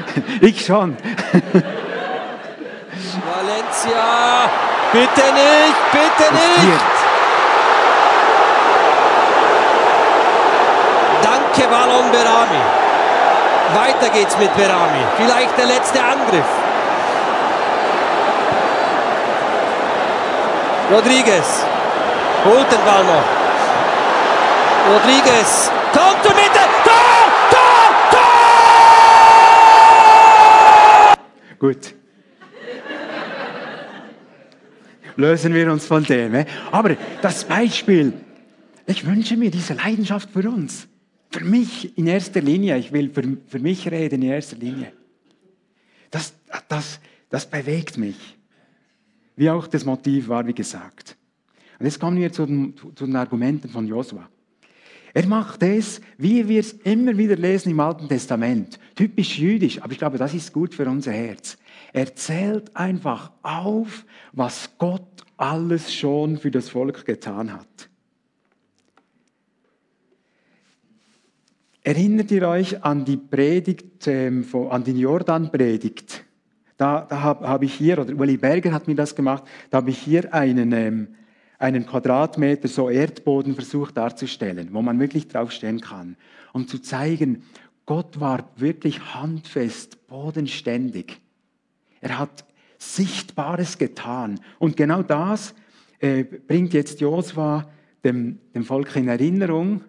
ich 0.40 0.64
schon. 0.64 0.96
Valencia, 3.26 4.50
bitte 4.92 5.32
nicht, 5.32 5.92
bitte 5.92 6.32
nicht. 6.32 6.98
Danke, 11.22 11.68
Ballon 11.68 12.10
Berami. 12.10 12.62
Weiter 13.74 14.08
geht's 14.10 14.36
mit 14.38 14.54
Berami. 14.56 15.04
Vielleicht 15.16 15.58
der 15.58 15.66
letzte 15.66 16.00
Angriff. 16.00 16.46
Rodriguez 20.90 21.64
holt 22.44 22.72
den 22.72 22.84
Ball 22.84 23.04
noch. 23.04 23.24
Rodriguez 24.94 25.70
kommt 25.92 26.22
zur 26.22 26.34
Mitte. 26.34 26.87
Gut. 31.58 31.94
Lösen 35.16 35.52
wir 35.52 35.72
uns 35.72 35.84
von 35.86 36.04
dem. 36.04 36.34
eh? 36.34 36.46
Aber 36.70 36.96
das 37.22 37.44
Beispiel, 37.44 38.12
ich 38.86 39.04
wünsche 39.04 39.36
mir 39.36 39.50
diese 39.50 39.74
Leidenschaft 39.74 40.30
für 40.30 40.48
uns. 40.48 40.86
Für 41.30 41.44
mich 41.44 41.98
in 41.98 42.06
erster 42.06 42.40
Linie. 42.40 42.78
Ich 42.78 42.92
will 42.92 43.10
für, 43.10 43.22
für 43.46 43.58
mich 43.58 43.90
reden 43.90 44.22
in 44.22 44.28
erster 44.30 44.56
Linie. 44.56 44.92
Das, 46.10 46.32
das, 46.68 47.00
das 47.28 47.46
bewegt 47.46 47.98
mich. 47.98 48.38
Wie 49.36 49.50
auch 49.50 49.66
das 49.66 49.84
Motiv 49.84 50.28
war, 50.28 50.46
wie 50.46 50.54
gesagt. 50.54 51.16
Und 51.78 51.86
jetzt 51.86 52.00
kommen 52.00 52.16
wir 52.18 52.32
zu 52.32 52.46
den, 52.46 52.74
zu 52.76 53.06
den 53.06 53.16
Argumenten 53.16 53.68
von 53.68 53.86
Josua. 53.86 54.28
Er 55.18 55.26
macht 55.26 55.64
es, 55.64 56.00
wie 56.16 56.46
wir 56.46 56.60
es 56.60 56.74
immer 56.74 57.18
wieder 57.18 57.34
lesen 57.34 57.72
im 57.72 57.80
Alten 57.80 58.06
Testament. 58.06 58.78
Typisch 58.94 59.36
jüdisch, 59.36 59.82
aber 59.82 59.90
ich 59.90 59.98
glaube, 59.98 60.16
das 60.16 60.32
ist 60.32 60.52
gut 60.52 60.76
für 60.76 60.86
unser 60.88 61.10
Herz. 61.10 61.58
Er 61.92 62.14
zählt 62.14 62.76
einfach 62.76 63.32
auf, 63.42 64.06
was 64.32 64.70
Gott 64.78 65.24
alles 65.36 65.92
schon 65.92 66.36
für 66.36 66.52
das 66.52 66.68
Volk 66.68 67.04
getan 67.04 67.52
hat. 67.52 67.90
Erinnert 71.82 72.30
ihr 72.30 72.46
euch 72.46 72.84
an 72.84 73.04
die 73.04 73.16
Predigt, 73.16 74.06
ähm, 74.06 74.46
an 74.70 74.84
die 74.84 75.00
Jordan-Predigt? 75.00 76.22
Da, 76.76 77.00
da 77.00 77.22
habe 77.22 77.48
hab 77.48 77.64
ich 77.64 77.74
hier, 77.74 77.98
oder 77.98 78.14
Uli 78.14 78.36
Berger 78.36 78.70
hat 78.70 78.86
mir 78.86 78.94
das 78.94 79.16
gemacht, 79.16 79.42
da 79.70 79.78
habe 79.78 79.90
ich 79.90 79.98
hier 79.98 80.32
einen, 80.32 80.70
ähm, 80.70 81.08
einen 81.58 81.86
Quadratmeter 81.86 82.68
so 82.68 82.88
Erdboden 82.88 83.54
versucht 83.54 83.96
darzustellen, 83.96 84.68
wo 84.72 84.80
man 84.82 85.00
wirklich 85.00 85.28
draufstehen 85.28 85.80
kann, 85.80 86.16
um 86.52 86.68
zu 86.68 86.78
zeigen, 86.78 87.42
Gott 87.84 88.20
war 88.20 88.50
wirklich 88.56 89.14
handfest, 89.14 90.06
bodenständig. 90.08 91.20
Er 92.00 92.18
hat 92.18 92.44
Sichtbares 92.78 93.78
getan. 93.78 94.40
Und 94.58 94.76
genau 94.76 95.02
das 95.02 95.54
äh, 95.98 96.22
bringt 96.22 96.74
jetzt 96.74 97.00
Josua 97.00 97.68
dem, 98.04 98.38
dem 98.54 98.64
Volk 98.64 98.94
in 98.94 99.08
Erinnerung. 99.08 99.82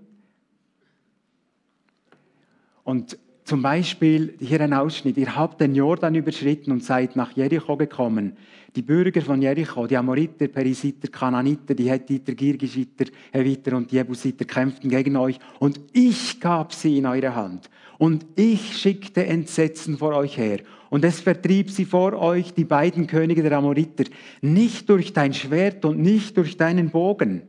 Und 2.83 3.17
zum 3.43 3.61
Beispiel 3.61 4.35
hier 4.39 4.61
ein 4.61 4.73
Ausschnitt. 4.73 5.17
Ihr 5.17 5.35
habt 5.35 5.61
den 5.61 5.75
Jordan 5.75 6.15
überschritten 6.15 6.71
und 6.71 6.83
seid 6.83 7.15
nach 7.15 7.31
Jericho 7.33 7.77
gekommen. 7.77 8.37
Die 8.75 8.81
Bürger 8.83 9.21
von 9.21 9.41
Jericho, 9.41 9.87
die 9.87 9.97
Amoriter, 9.97 10.47
Perisiter, 10.47 11.07
Kananiter, 11.07 11.73
die 11.73 11.89
Hethiter, 11.89 12.33
Girgishiter, 12.33 13.05
Heviter 13.31 13.75
und 13.75 13.91
Jebusiter 13.91 14.45
kämpften 14.45 14.89
gegen 14.89 15.17
euch. 15.17 15.39
Und 15.59 15.79
ich 15.91 16.39
gab 16.39 16.73
sie 16.73 16.99
in 16.99 17.07
eure 17.07 17.33
Hand. 17.33 17.69
Und 17.97 18.25
ich 18.35 18.77
schickte 18.77 19.25
Entsetzen 19.25 19.97
vor 19.97 20.15
euch 20.15 20.37
her. 20.37 20.59
Und 20.89 21.03
es 21.03 21.19
vertrieb 21.19 21.69
sie 21.69 21.85
vor 21.85 22.13
euch, 22.13 22.53
die 22.53 22.65
beiden 22.65 23.07
Könige 23.07 23.43
der 23.43 23.53
Amoriter, 23.53 24.05
nicht 24.41 24.89
durch 24.89 25.13
dein 25.13 25.33
Schwert 25.33 25.83
und 25.85 25.99
nicht 25.99 26.37
durch 26.37 26.57
deinen 26.57 26.89
Bogen. 26.89 27.43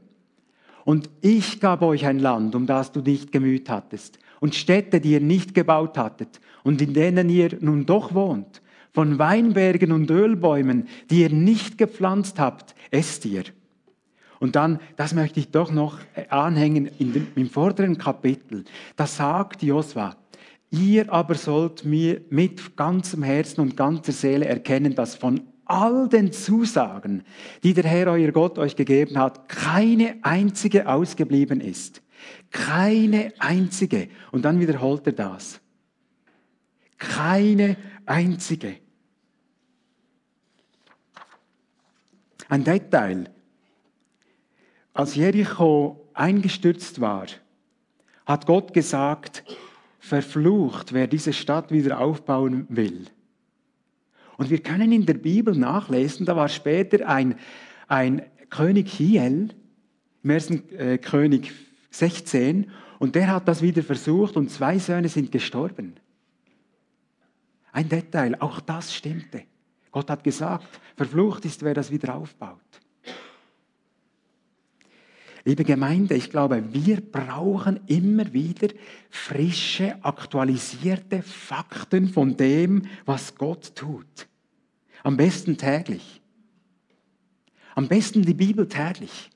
Und 0.85 1.11
ich 1.21 1.61
gab 1.61 1.83
euch 1.83 2.07
ein 2.07 2.19
Land, 2.19 2.55
um 2.55 2.67
das 2.67 2.93
du 2.93 3.01
nicht 3.01 3.33
gemüht 3.33 3.69
hattest, 3.69 4.19
und 4.41 4.55
Städte, 4.55 5.01
die 5.01 5.13
ihr 5.13 5.21
nicht 5.21 5.55
gebaut 5.55 5.97
hattet, 5.99 6.41
und 6.65 6.81
in 6.81 6.95
denen 6.95 7.29
ihr 7.29 7.57
nun 7.61 7.87
doch 7.87 8.15
wohnt. 8.15 8.60
Von 8.93 9.19
Weinbergen 9.19 9.93
und 9.93 10.11
Ölbäumen, 10.11 10.89
die 11.11 11.23
ihr 11.23 11.31
nicht 11.31 11.79
gepflanzt 11.79 12.39
habt, 12.39 12.75
esst 12.91 13.25
ihr. 13.25 13.45
Und 14.41 14.57
dann, 14.57 14.81
das 14.97 15.15
möchte 15.15 15.39
ich 15.39 15.51
doch 15.51 15.71
noch 15.71 15.99
anhängen 16.31 16.91
dem, 16.99 17.29
im 17.37 17.51
vorderen 17.51 17.99
Kapitel. 17.99 18.65
Da 18.97 19.07
sagt 19.07 19.63
Josua, 19.63 20.17
ihr 20.71 21.13
aber 21.13 21.35
sollt 21.35 21.85
mir 21.85 22.23
mit 22.31 22.77
ganzem 22.77 23.23
Herzen 23.23 23.61
und 23.61 23.77
ganzer 23.77 24.13
Seele 24.13 24.47
erkennen, 24.47 24.95
dass 24.95 25.15
von 25.15 25.43
all 25.67 26.09
den 26.09 26.33
Zusagen, 26.33 27.23
die 27.63 27.75
der 27.75 27.85
Herr 27.85 28.09
euer 28.09 28.33
Gott 28.33 28.59
euch 28.59 28.75
gegeben 28.75 29.19
hat, 29.19 29.49
keine 29.49 30.17
einzige 30.23 30.89
ausgeblieben 30.89 31.61
ist. 31.61 32.03
Keine 32.51 33.33
einzige. 33.39 34.09
Und 34.33 34.45
dann 34.45 34.59
wiederholt 34.59 35.07
er 35.07 35.13
das. 35.13 35.61
Keine 36.99 37.77
einzige. 38.11 38.77
Ein 42.49 42.65
Detail. 42.65 43.31
Als 44.93 45.15
Jericho 45.15 46.09
eingestürzt 46.13 47.01
war, 47.01 47.27
hat 48.27 48.47
Gott 48.47 48.75
gesagt, 48.75 49.45
verflucht, 50.01 50.93
wer 50.93 51.07
diese 51.07 51.33
Stadt 51.33 51.71
wieder 51.71 52.01
aufbauen 52.01 52.67
will. 52.69 53.07
Und 54.37 54.51
wir 54.51 54.61
können 54.61 54.91
in 54.91 55.07
der 55.07 55.15
Bibel 55.15 55.55
nachlesen, 55.55 56.27
da 56.27 56.35
war 56.35 56.49
später 56.49 57.07
ein, 57.07 57.39
ein 57.87 58.23
König 58.49 58.91
Hiel, 58.91 59.55
im 60.23 60.31
ersten 60.31 60.69
äh, 60.77 60.99
König 60.99 61.53
16, 61.91 62.71
und 62.99 63.15
der 63.15 63.29
hat 63.29 63.47
das 63.47 63.63
wieder 63.63 63.83
versucht 63.83 64.37
und 64.37 64.51
zwei 64.51 64.79
Söhne 64.79 65.09
sind 65.09 65.31
gestorben. 65.31 65.95
Ein 67.73 67.89
Detail, 67.89 68.37
auch 68.41 68.61
das 68.61 68.95
stimmte. 68.95 69.45
Gott 69.91 70.11
hat 70.11 70.25
gesagt, 70.25 70.81
verflucht 70.97 71.45
ist, 71.45 71.63
wer 71.63 71.75
das 71.75 71.91
wieder 71.91 72.15
aufbaut. 72.15 72.59
Liebe 75.45 75.65
Gemeinde, 75.65 76.15
ich 76.15 76.31
glaube, 76.31 76.63
wir 76.73 77.01
brauchen 77.01 77.81
immer 77.87 78.33
wieder 78.33 78.69
frische, 79.09 79.97
aktualisierte 80.05 81.23
Fakten 81.23 82.09
von 82.09 82.37
dem, 82.37 82.83
was 83.07 83.35
Gott 83.35 83.75
tut. 83.75 84.29
Am 85.03 85.17
besten 85.17 85.57
täglich. 85.57 86.21
Am 87.75 87.89
besten 87.89 88.23
die 88.23 88.35
Bibel 88.35 88.69
täglich. 88.69 89.31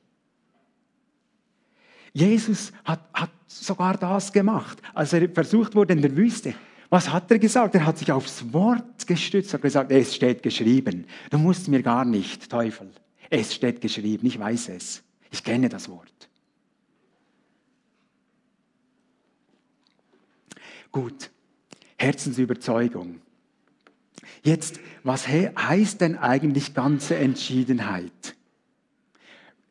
Jesus 2.12 2.72
hat, 2.84 3.00
hat 3.14 3.30
sogar 3.46 3.96
das 3.96 4.32
gemacht, 4.32 4.80
als 4.92 5.12
er 5.14 5.28
versucht 5.30 5.74
wurde 5.74 5.94
in 5.94 6.02
der 6.02 6.16
Wüste. 6.16 6.54
Was 6.94 7.10
hat 7.10 7.28
er 7.32 7.40
gesagt? 7.40 7.74
Er 7.74 7.86
hat 7.86 7.98
sich 7.98 8.12
aufs 8.12 8.52
Wort 8.52 9.04
gestützt 9.08 9.52
und 9.52 9.62
gesagt, 9.62 9.90
es 9.90 10.14
steht 10.14 10.44
geschrieben. 10.44 11.06
Du 11.28 11.38
musst 11.38 11.66
mir 11.66 11.82
gar 11.82 12.04
nicht, 12.04 12.48
Teufel. 12.48 12.88
Es 13.28 13.52
steht 13.52 13.80
geschrieben, 13.80 14.24
ich 14.28 14.38
weiß 14.38 14.68
es. 14.68 15.02
Ich 15.32 15.42
kenne 15.42 15.68
das 15.68 15.88
Wort. 15.88 16.28
Gut, 20.92 21.32
Herzensüberzeugung. 21.96 23.20
Jetzt, 24.44 24.78
was 25.02 25.26
heißt 25.26 26.00
denn 26.00 26.16
eigentlich 26.16 26.74
ganze 26.74 27.16
Entschiedenheit? 27.16 28.36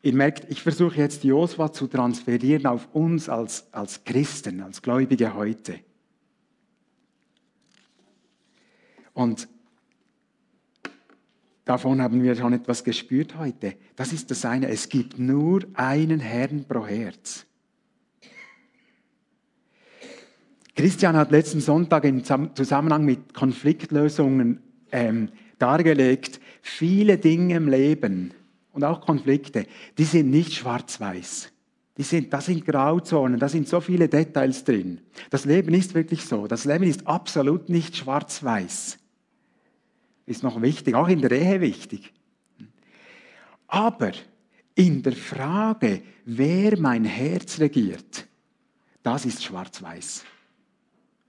Ihr 0.02 0.12
merkt, 0.12 0.50
ich 0.50 0.60
versuche 0.60 0.98
jetzt 0.98 1.24
Josua 1.24 1.72
zu 1.72 1.86
transferieren 1.86 2.66
auf 2.66 2.86
uns 2.92 3.30
als, 3.30 3.72
als 3.72 4.04
Christen, 4.04 4.60
als 4.60 4.82
Gläubige 4.82 5.32
heute. 5.32 5.80
Und 9.14 9.48
davon 11.64 12.02
haben 12.02 12.22
wir 12.22 12.36
schon 12.36 12.52
etwas 12.52 12.84
gespürt 12.84 13.38
heute. 13.38 13.76
Das 13.96 14.12
ist 14.12 14.30
das 14.30 14.44
eine. 14.44 14.68
Es 14.68 14.88
gibt 14.88 15.18
nur 15.18 15.60
einen 15.74 16.20
Herrn 16.20 16.64
pro 16.64 16.86
Herz. 16.86 17.46
Christian 20.76 21.16
hat 21.16 21.30
letzten 21.30 21.60
Sonntag 21.60 22.04
im 22.04 22.24
Zusammenhang 22.24 23.04
mit 23.04 23.32
Konfliktlösungen 23.32 24.60
ähm, 24.90 25.28
dargelegt, 25.58 26.40
viele 26.62 27.16
Dinge 27.16 27.54
im 27.54 27.68
Leben 27.68 28.34
und 28.72 28.82
auch 28.82 29.00
Konflikte, 29.00 29.66
die 29.96 30.04
sind 30.04 30.30
nicht 30.30 30.52
schwarz-weiß. 30.52 31.52
Die 31.96 32.02
sind, 32.02 32.32
da 32.32 32.40
sind 32.40 32.66
Grauzonen, 32.66 33.38
da 33.38 33.48
sind 33.48 33.68
so 33.68 33.80
viele 33.80 34.08
Details 34.08 34.64
drin. 34.64 35.00
Das 35.30 35.44
Leben 35.44 35.72
ist 35.74 35.94
wirklich 35.94 36.24
so. 36.24 36.48
Das 36.48 36.64
Leben 36.64 36.84
ist 36.84 37.06
absolut 37.06 37.68
nicht 37.68 37.96
schwarz-weiß. 37.96 38.98
Ist 40.26 40.42
noch 40.42 40.62
wichtig, 40.62 40.94
auch 40.94 41.08
in 41.08 41.20
der 41.20 41.32
Ehe 41.32 41.60
wichtig. 41.60 42.12
Aber 43.66 44.12
in 44.74 45.02
der 45.02 45.12
Frage, 45.12 46.02
wer 46.24 46.78
mein 46.78 47.04
Herz 47.04 47.60
regiert, 47.60 48.26
das 49.02 49.24
ist 49.26 49.44
schwarz-weiß. 49.44 50.24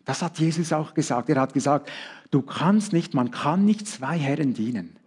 Das 0.06 0.22
hat 0.22 0.40
Jesus 0.40 0.72
auch 0.72 0.94
gesagt. 0.94 1.30
Er 1.30 1.42
hat 1.42 1.54
gesagt, 1.54 1.92
du 2.32 2.42
kannst 2.42 2.94
nicht, 2.94 3.14
man 3.14 3.32
kann 3.32 3.66
nicht 3.66 3.88
zwei 3.88 4.18
Herren 4.18 4.54
dienen. 4.54 4.98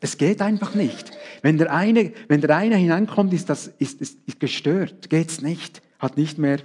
Es 0.00 0.18
geht 0.18 0.42
einfach 0.42 0.74
nicht. 0.74 1.12
Wenn 1.42 1.58
der 1.58 1.72
eine, 1.72 2.12
wenn 2.26 2.40
der 2.40 2.56
eine 2.56 2.76
hineinkommt, 2.76 3.32
ist 3.32 3.48
das 3.48 3.68
ist, 3.78 4.00
ist, 4.00 4.18
ist 4.26 4.40
gestört, 4.40 5.10
geht's 5.10 5.42
nicht, 5.42 5.80
hat 6.00 6.16
nicht 6.16 6.38
mehr, 6.38 6.58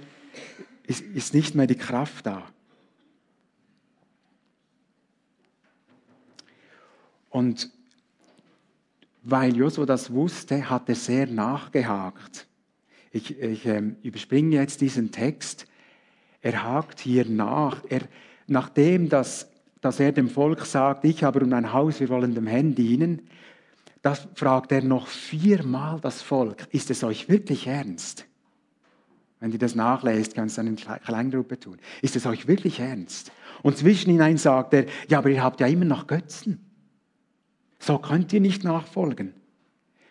ist, 0.86 1.02
ist 1.02 1.34
nicht 1.34 1.54
mehr 1.54 1.68
die 1.68 1.76
Kraft 1.76 2.26
da. 2.26 2.42
Und 7.30 7.70
weil 9.22 9.56
Josua 9.56 9.84
das 9.86 10.12
wusste, 10.12 10.70
hat 10.70 10.88
er 10.88 10.94
sehr 10.94 11.26
nachgehakt. 11.26 12.46
Ich, 13.10 13.38
ich 13.38 13.66
ähm, 13.66 13.96
überspringe 14.02 14.56
jetzt 14.56 14.80
diesen 14.80 15.10
Text. 15.10 15.66
Er 16.40 16.62
hakt 16.62 17.00
hier 17.00 17.26
nach. 17.26 17.82
Er, 17.88 18.02
nachdem 18.46 19.08
das, 19.08 19.50
dass 19.80 20.00
er 20.00 20.12
dem 20.12 20.28
Volk 20.28 20.64
sagt, 20.64 21.04
ich 21.04 21.24
habe 21.24 21.40
um 21.40 21.52
ein 21.52 21.72
Haus, 21.72 22.00
wir 22.00 22.08
wollen 22.08 22.34
dem 22.34 22.46
Herrn 22.46 22.74
dienen, 22.74 23.28
das 24.02 24.28
fragt 24.34 24.72
er 24.72 24.82
noch 24.82 25.08
viermal 25.08 26.00
das 26.00 26.22
Volk, 26.22 26.68
ist 26.70 26.90
es 26.90 27.02
euch 27.02 27.28
wirklich 27.28 27.66
ernst? 27.66 28.26
Wenn 29.40 29.52
ihr 29.52 29.58
das 29.58 29.74
nachlest, 29.74 30.34
kannst 30.34 30.56
du 30.56 30.62
eine 30.62 30.74
Kleingruppe 30.74 31.60
tun. 31.60 31.78
Ist 32.02 32.16
es 32.16 32.26
euch 32.26 32.48
wirklich 32.48 32.80
ernst? 32.80 33.30
Und 33.62 33.76
zwischenhinein 33.76 34.36
sagt 34.36 34.74
er, 34.74 34.86
ja, 35.08 35.18
aber 35.18 35.30
ihr 35.30 35.42
habt 35.42 35.60
ja 35.60 35.66
immer 35.66 35.84
noch 35.84 36.06
Götzen. 36.06 36.67
So 37.78 37.98
könnt 37.98 38.32
ihr 38.32 38.40
nicht 38.40 38.64
nachfolgen. 38.64 39.34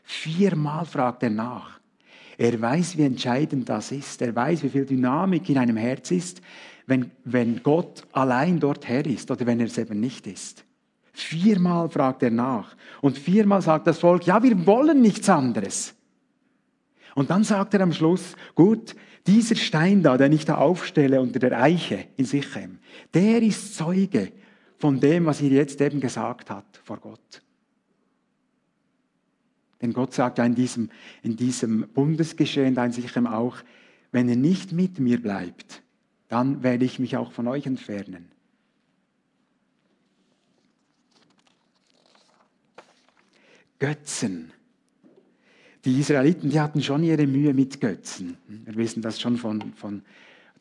Viermal 0.03 0.85
fragt 0.85 1.23
er 1.23 1.29
nach. 1.29 1.79
Er 2.37 2.59
weiß, 2.59 2.97
wie 2.97 3.03
entscheidend 3.03 3.67
das 3.67 3.91
ist. 3.91 4.21
Er 4.21 4.35
weiß, 4.35 4.63
wie 4.63 4.69
viel 4.69 4.85
Dynamik 4.85 5.49
in 5.49 5.57
einem 5.57 5.77
Herz 5.77 6.11
ist, 6.11 6.41
wenn, 6.85 7.11
wenn 7.25 7.61
Gott 7.63 8.03
allein 8.13 8.59
dort 8.59 8.87
Herr 8.87 9.05
ist 9.05 9.29
oder 9.31 9.45
wenn 9.45 9.59
er 9.59 9.65
es 9.65 9.77
eben 9.77 9.99
nicht 9.99 10.27
ist. 10.27 10.63
Viermal 11.13 11.89
fragt 11.89 12.21
er 12.21 12.29
nach. 12.29 12.75
Und 13.01 13.17
viermal 13.17 13.61
sagt 13.61 13.87
das 13.87 13.99
Volk, 13.99 14.27
ja, 14.27 14.41
wir 14.43 14.65
wollen 14.67 15.01
nichts 15.01 15.27
anderes. 15.29 15.95
Und 17.15 17.31
dann 17.31 17.43
sagt 17.43 17.73
er 17.73 17.81
am 17.81 17.91
Schluss, 17.91 18.35
gut, 18.53 18.95
dieser 19.25 19.55
Stein 19.55 20.03
da, 20.03 20.17
den 20.17 20.31
ich 20.31 20.45
da 20.45 20.57
aufstelle 20.57 21.19
unter 21.19 21.39
der 21.39 21.59
Eiche 21.61 22.05
in 22.15 22.25
Sichem, 22.25 22.77
der 23.13 23.41
ist 23.41 23.75
Zeuge 23.75 24.31
von 24.77 24.99
dem, 24.99 25.25
was 25.25 25.41
ihr 25.41 25.49
jetzt 25.49 25.81
eben 25.81 25.99
gesagt 25.99 26.51
hat 26.51 26.79
vor 26.83 26.97
Gott. 26.97 27.41
Denn 29.81 29.93
Gott 29.93 30.13
sagt 30.13 30.37
ja 30.37 30.45
in 30.45 30.55
diesem, 30.55 30.89
in 31.23 31.35
diesem 31.35 31.87
Bundesgeschehen 31.89 32.75
da 32.75 32.85
in 32.85 32.91
Sichem 32.91 33.27
auch, 33.27 33.57
wenn 34.11 34.29
ihr 34.29 34.35
nicht 34.35 34.71
mit 34.71 34.99
mir 34.99 35.21
bleibt, 35.21 35.83
dann 36.29 36.63
werde 36.63 36.85
ich 36.85 36.99
mich 36.99 37.15
auch 37.17 37.31
von 37.31 37.47
euch 37.47 37.65
entfernen. 37.65 38.31
Götzen. 43.79 44.51
Die 45.85 45.99
Israeliten, 45.99 46.49
die 46.49 46.59
hatten 46.59 46.81
schon 46.81 47.03
ihre 47.03 47.27
Mühe 47.27 47.53
mit 47.53 47.79
Götzen. 47.79 48.37
Wir 48.47 48.75
wissen 48.75 49.01
das 49.01 49.21
schon 49.21 49.37
von, 49.37 49.73
von, 49.73 50.01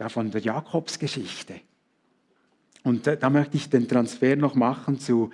von 0.09 0.31
der 0.31 0.41
Jakobsgeschichte. 0.43 1.61
Und 2.85 3.07
da, 3.07 3.17
da, 3.17 3.31
möchte 3.31 3.57
ich 3.57 3.69
den 3.69 3.89
Transfer 3.89 4.37
noch 4.37 4.55
machen 4.55 5.01
zu, 5.01 5.31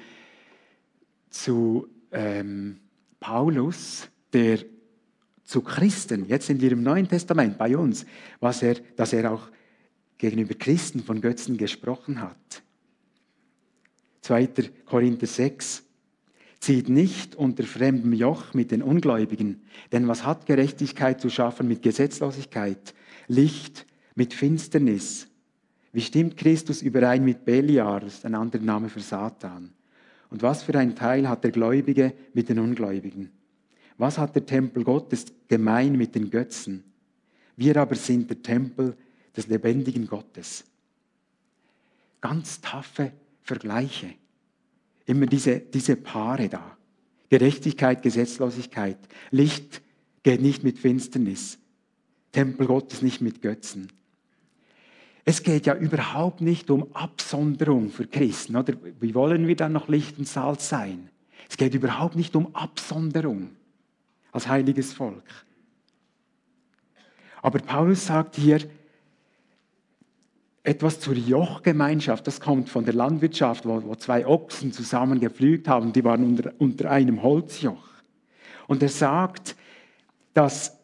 zu 1.28 1.88
ähm, 2.11 2.78
Paulus, 3.22 4.08
der 4.32 4.58
zu 5.44 5.62
Christen, 5.62 6.26
jetzt 6.26 6.48
sind 6.48 6.61
wir 6.61 6.72
im 6.72 6.82
Neuen 6.82 7.08
Testament 7.08 7.56
bei 7.56 7.76
uns, 7.76 8.04
was 8.40 8.62
er, 8.62 8.74
dass 8.96 9.12
er 9.12 9.32
auch 9.32 9.48
gegenüber 10.18 10.54
Christen 10.54 11.02
von 11.04 11.20
Götzen 11.20 11.56
gesprochen 11.56 12.20
hat. 12.20 12.62
2. 14.22 14.48
Korinther 14.85 15.26
6. 15.26 15.85
Zieht 16.58 16.88
nicht 16.88 17.37
unter 17.37 17.62
fremdem 17.62 18.12
Joch 18.12 18.54
mit 18.54 18.72
den 18.72 18.82
Ungläubigen, 18.82 19.62
denn 19.92 20.08
was 20.08 20.26
hat 20.26 20.46
Gerechtigkeit 20.46 21.20
zu 21.20 21.30
schaffen 21.30 21.68
mit 21.68 21.82
Gesetzlosigkeit, 21.82 22.92
Licht 23.28 23.87
mit 24.16 24.35
Finsternis? 24.35 25.28
Wie 25.92 26.00
stimmt 26.00 26.37
Christus 26.37 26.82
überein 26.82 27.24
mit 27.24 27.44
Beliar, 27.44 28.00
das 28.00 28.14
ist 28.14 28.26
ein 28.26 28.35
anderer 28.35 28.62
Name 28.62 28.88
für 28.88 29.00
Satan? 29.00 29.72
Und 30.33 30.40
was 30.40 30.62
für 30.62 30.75
ein 30.79 30.97
Teil 30.97 31.29
hat 31.29 31.45
der 31.45 31.51
Gläubige 31.51 32.14
mit 32.33 32.49
den 32.49 32.59
Ungläubigen? 32.59 33.31
Was 33.99 34.16
hat 34.16 34.35
der 34.35 34.47
Tempel 34.47 34.83
Gottes 34.83 35.27
gemein 35.47 35.92
mit 35.92 36.14
den 36.14 36.31
Götzen? 36.31 36.85
Wir 37.55 37.77
aber 37.77 37.95
sind 37.97 38.31
der 38.31 38.42
Tempel 38.42 38.97
des 39.37 39.49
lebendigen 39.49 40.07
Gottes. 40.07 40.64
Ganz 42.23 42.62
taffe 42.62 43.12
Vergleiche. 43.42 44.14
Immer 45.05 45.27
diese, 45.27 45.61
diese 45.61 45.97
Paare 45.97 46.49
da. 46.49 46.79
Gerechtigkeit, 47.29 48.03
Gesetzlosigkeit. 48.03 48.97
Licht 49.31 49.83
geht 50.23 50.40
nicht 50.40 50.64
mit 50.64 50.79
Finsternis. 50.79 51.59
Tempel 52.33 52.68
Gottes 52.68 53.03
nicht 53.03 53.21
mit 53.21 53.42
Götzen. 53.42 53.88
Es 55.24 55.42
geht 55.42 55.66
ja 55.66 55.74
überhaupt 55.74 56.40
nicht 56.40 56.70
um 56.70 56.94
Absonderung 56.94 57.90
für 57.90 58.06
Christen, 58.06 58.56
oder? 58.56 58.74
Wie 59.00 59.14
wollen 59.14 59.46
wir 59.46 59.54
dann 59.54 59.72
noch 59.72 59.88
Licht 59.88 60.18
und 60.18 60.26
Salz 60.26 60.68
sein? 60.68 61.11
Es 61.48 61.56
geht 61.56 61.74
überhaupt 61.74 62.16
nicht 62.16 62.35
um 62.35 62.54
Absonderung 62.54 63.50
als 64.32 64.48
heiliges 64.48 64.92
Volk. 64.92 65.22
Aber 67.40 67.58
Paulus 67.58 68.06
sagt 68.06 68.37
hier, 68.37 68.61
etwas 70.64 71.00
zur 71.00 71.14
Jochgemeinschaft, 71.14 72.26
das 72.26 72.40
kommt 72.40 72.68
von 72.68 72.85
der 72.85 72.94
Landwirtschaft, 72.94 73.66
wo, 73.66 73.82
wo 73.82 73.94
zwei 73.96 74.26
Ochsen 74.26 74.72
zusammen 74.72 75.18
gepflügt 75.20 75.66
haben, 75.66 75.92
die 75.92 76.04
waren 76.04 76.24
unter, 76.24 76.52
unter 76.58 76.90
einem 76.90 77.22
Holzjoch. 77.22 77.88
Und 78.68 78.82
er 78.82 78.88
sagt, 78.88 79.56
dass 80.35 80.78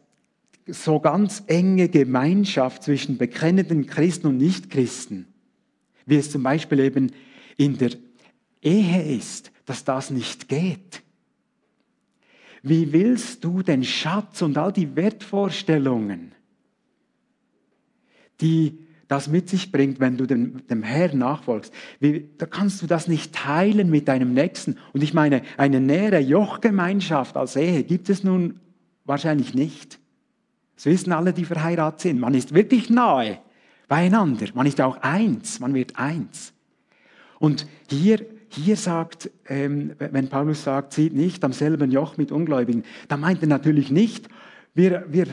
so 0.68 1.00
ganz 1.00 1.42
enge 1.46 1.88
Gemeinschaft 1.88 2.82
zwischen 2.82 3.18
bekennenden 3.18 3.86
Christen 3.86 4.28
und 4.28 4.36
Nichtchristen, 4.38 5.26
wie 6.06 6.16
es 6.16 6.30
zum 6.30 6.42
Beispiel 6.42 6.80
eben 6.80 7.12
in 7.56 7.78
der 7.78 7.90
Ehe 8.62 9.16
ist, 9.16 9.50
dass 9.66 9.84
das 9.84 10.10
nicht 10.10 10.48
geht. 10.48 11.02
Wie 12.62 12.92
willst 12.92 13.44
du 13.44 13.62
den 13.62 13.84
Schatz 13.84 14.42
und 14.42 14.58
all 14.58 14.72
die 14.72 14.96
Wertvorstellungen, 14.96 16.32
die 18.40 18.78
das 19.08 19.26
mit 19.26 19.48
sich 19.48 19.72
bringt, 19.72 20.00
wenn 20.00 20.18
du 20.18 20.26
dem, 20.26 20.66
dem 20.66 20.82
Herrn 20.82 21.18
nachfolgst. 21.18 21.72
Wie, 21.98 22.28
da 22.36 22.44
kannst 22.44 22.82
du 22.82 22.86
das 22.86 23.08
nicht 23.08 23.34
teilen 23.34 23.88
mit 23.88 24.06
deinem 24.06 24.34
Nächsten. 24.34 24.76
Und 24.92 25.02
ich 25.02 25.14
meine, 25.14 25.42
eine 25.56 25.80
nähere 25.80 26.18
Jochgemeinschaft 26.18 27.36
als 27.36 27.56
Ehe 27.56 27.84
gibt 27.84 28.10
es 28.10 28.22
nun 28.22 28.60
wahrscheinlich 29.06 29.54
nicht. 29.54 29.97
Das 30.78 30.86
wissen 30.86 31.12
alle, 31.12 31.32
die 31.32 31.44
verheiratet 31.44 32.02
sind. 32.02 32.20
Man 32.20 32.34
ist 32.34 32.54
wirklich 32.54 32.88
nahe 32.88 33.40
beieinander. 33.88 34.46
Man 34.54 34.64
ist 34.64 34.80
auch 34.80 34.96
eins. 34.98 35.58
Man 35.58 35.74
wird 35.74 35.98
eins. 35.98 36.52
Und 37.40 37.66
hier, 37.90 38.24
hier 38.48 38.76
sagt, 38.76 39.28
ähm, 39.48 39.96
wenn 39.98 40.28
Paulus 40.28 40.62
sagt, 40.62 40.92
zieht 40.92 41.14
nicht 41.14 41.42
am 41.42 41.52
selben 41.52 41.90
Joch 41.90 42.16
mit 42.16 42.30
Ungläubigen, 42.30 42.84
dann 43.08 43.18
meint 43.18 43.42
er 43.42 43.48
natürlich 43.48 43.90
nicht, 43.90 44.28
wir, 44.72 45.04
wir, 45.08 45.26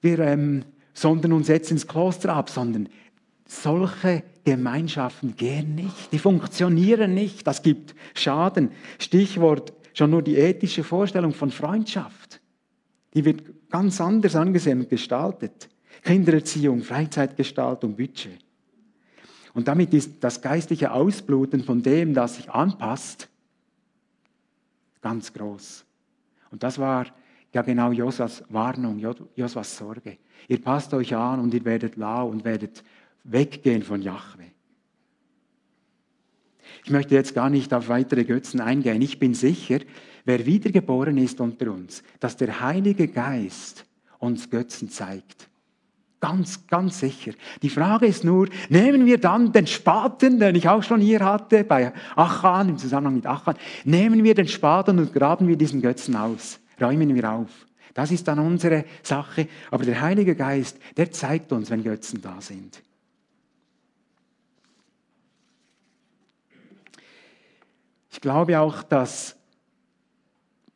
wir 0.00 0.18
ähm, 0.18 0.64
sondern 0.94 1.32
uns 1.32 1.46
jetzt 1.46 1.70
ins 1.70 1.86
Kloster 1.86 2.34
ab, 2.34 2.50
sondern 2.50 2.88
solche 3.46 4.24
Gemeinschaften 4.42 5.36
gehen 5.36 5.76
nicht, 5.76 6.10
die 6.10 6.18
funktionieren 6.18 7.14
nicht, 7.14 7.46
das 7.46 7.62
gibt 7.62 7.94
Schaden. 8.14 8.72
Stichwort 8.98 9.72
schon 9.94 10.10
nur 10.10 10.22
die 10.22 10.36
ethische 10.36 10.82
Vorstellung 10.82 11.32
von 11.32 11.52
Freundschaft. 11.52 12.37
Die 13.14 13.24
wird 13.24 13.70
ganz 13.70 14.00
anders 14.00 14.36
angesehen 14.36 14.80
und 14.80 14.88
gestaltet. 14.88 15.68
Kindererziehung, 16.02 16.82
Freizeitgestaltung, 16.82 17.96
Budget. 17.96 18.38
Und 19.54 19.66
damit 19.66 19.92
ist 19.94 20.22
das 20.22 20.40
geistliche 20.40 20.92
Ausbluten 20.92 21.64
von 21.64 21.82
dem, 21.82 22.14
das 22.14 22.36
sich 22.36 22.50
anpasst, 22.50 23.28
ganz 25.00 25.32
groß. 25.32 25.84
Und 26.50 26.62
das 26.62 26.78
war 26.78 27.06
ja 27.52 27.62
genau 27.62 27.92
Josas 27.92 28.44
Warnung, 28.48 28.98
Josas 29.34 29.76
Sorge. 29.76 30.18
Ihr 30.46 30.62
passt 30.62 30.94
euch 30.94 31.14
an 31.14 31.40
und 31.40 31.52
ihr 31.54 31.64
werdet 31.64 31.96
lau 31.96 32.28
und 32.28 32.44
werdet 32.44 32.84
weggehen 33.24 33.82
von 33.82 34.02
Yahweh. 34.02 34.50
Ich 36.84 36.90
möchte 36.90 37.14
jetzt 37.14 37.34
gar 37.34 37.50
nicht 37.50 37.72
auf 37.74 37.88
weitere 37.88 38.24
Götzen 38.24 38.60
eingehen. 38.60 39.02
Ich 39.02 39.18
bin 39.18 39.34
sicher, 39.34 39.80
wer 40.28 40.44
wiedergeboren 40.44 41.16
ist 41.16 41.40
unter 41.40 41.72
uns, 41.72 42.02
dass 42.20 42.36
der 42.36 42.60
Heilige 42.60 43.08
Geist 43.08 43.86
uns 44.18 44.50
Götzen 44.50 44.90
zeigt. 44.90 45.48
Ganz, 46.20 46.66
ganz 46.66 47.00
sicher. 47.00 47.32
Die 47.62 47.70
Frage 47.70 48.06
ist 48.06 48.24
nur, 48.24 48.48
nehmen 48.68 49.06
wir 49.06 49.18
dann 49.18 49.52
den 49.52 49.66
Spaten, 49.66 50.38
den 50.38 50.54
ich 50.54 50.68
auch 50.68 50.82
schon 50.82 51.00
hier 51.00 51.24
hatte, 51.24 51.64
bei 51.64 51.94
Achan, 52.14 52.68
im 52.68 52.76
Zusammenhang 52.76 53.14
mit 53.14 53.26
Achan, 53.26 53.56
nehmen 53.84 54.22
wir 54.22 54.34
den 54.34 54.48
Spaten 54.48 54.98
und 54.98 55.14
graben 55.14 55.48
wir 55.48 55.56
diesen 55.56 55.80
Götzen 55.80 56.14
aus, 56.14 56.60
räumen 56.78 57.14
wir 57.14 57.32
auf. 57.32 57.48
Das 57.94 58.10
ist 58.10 58.28
dann 58.28 58.38
unsere 58.38 58.84
Sache. 59.02 59.48
Aber 59.70 59.84
der 59.84 59.98
Heilige 59.98 60.36
Geist, 60.36 60.78
der 60.98 61.10
zeigt 61.10 61.52
uns, 61.52 61.70
wenn 61.70 61.82
Götzen 61.82 62.20
da 62.20 62.38
sind. 62.40 62.82
Ich 68.10 68.20
glaube 68.20 68.60
auch, 68.60 68.82
dass, 68.82 69.37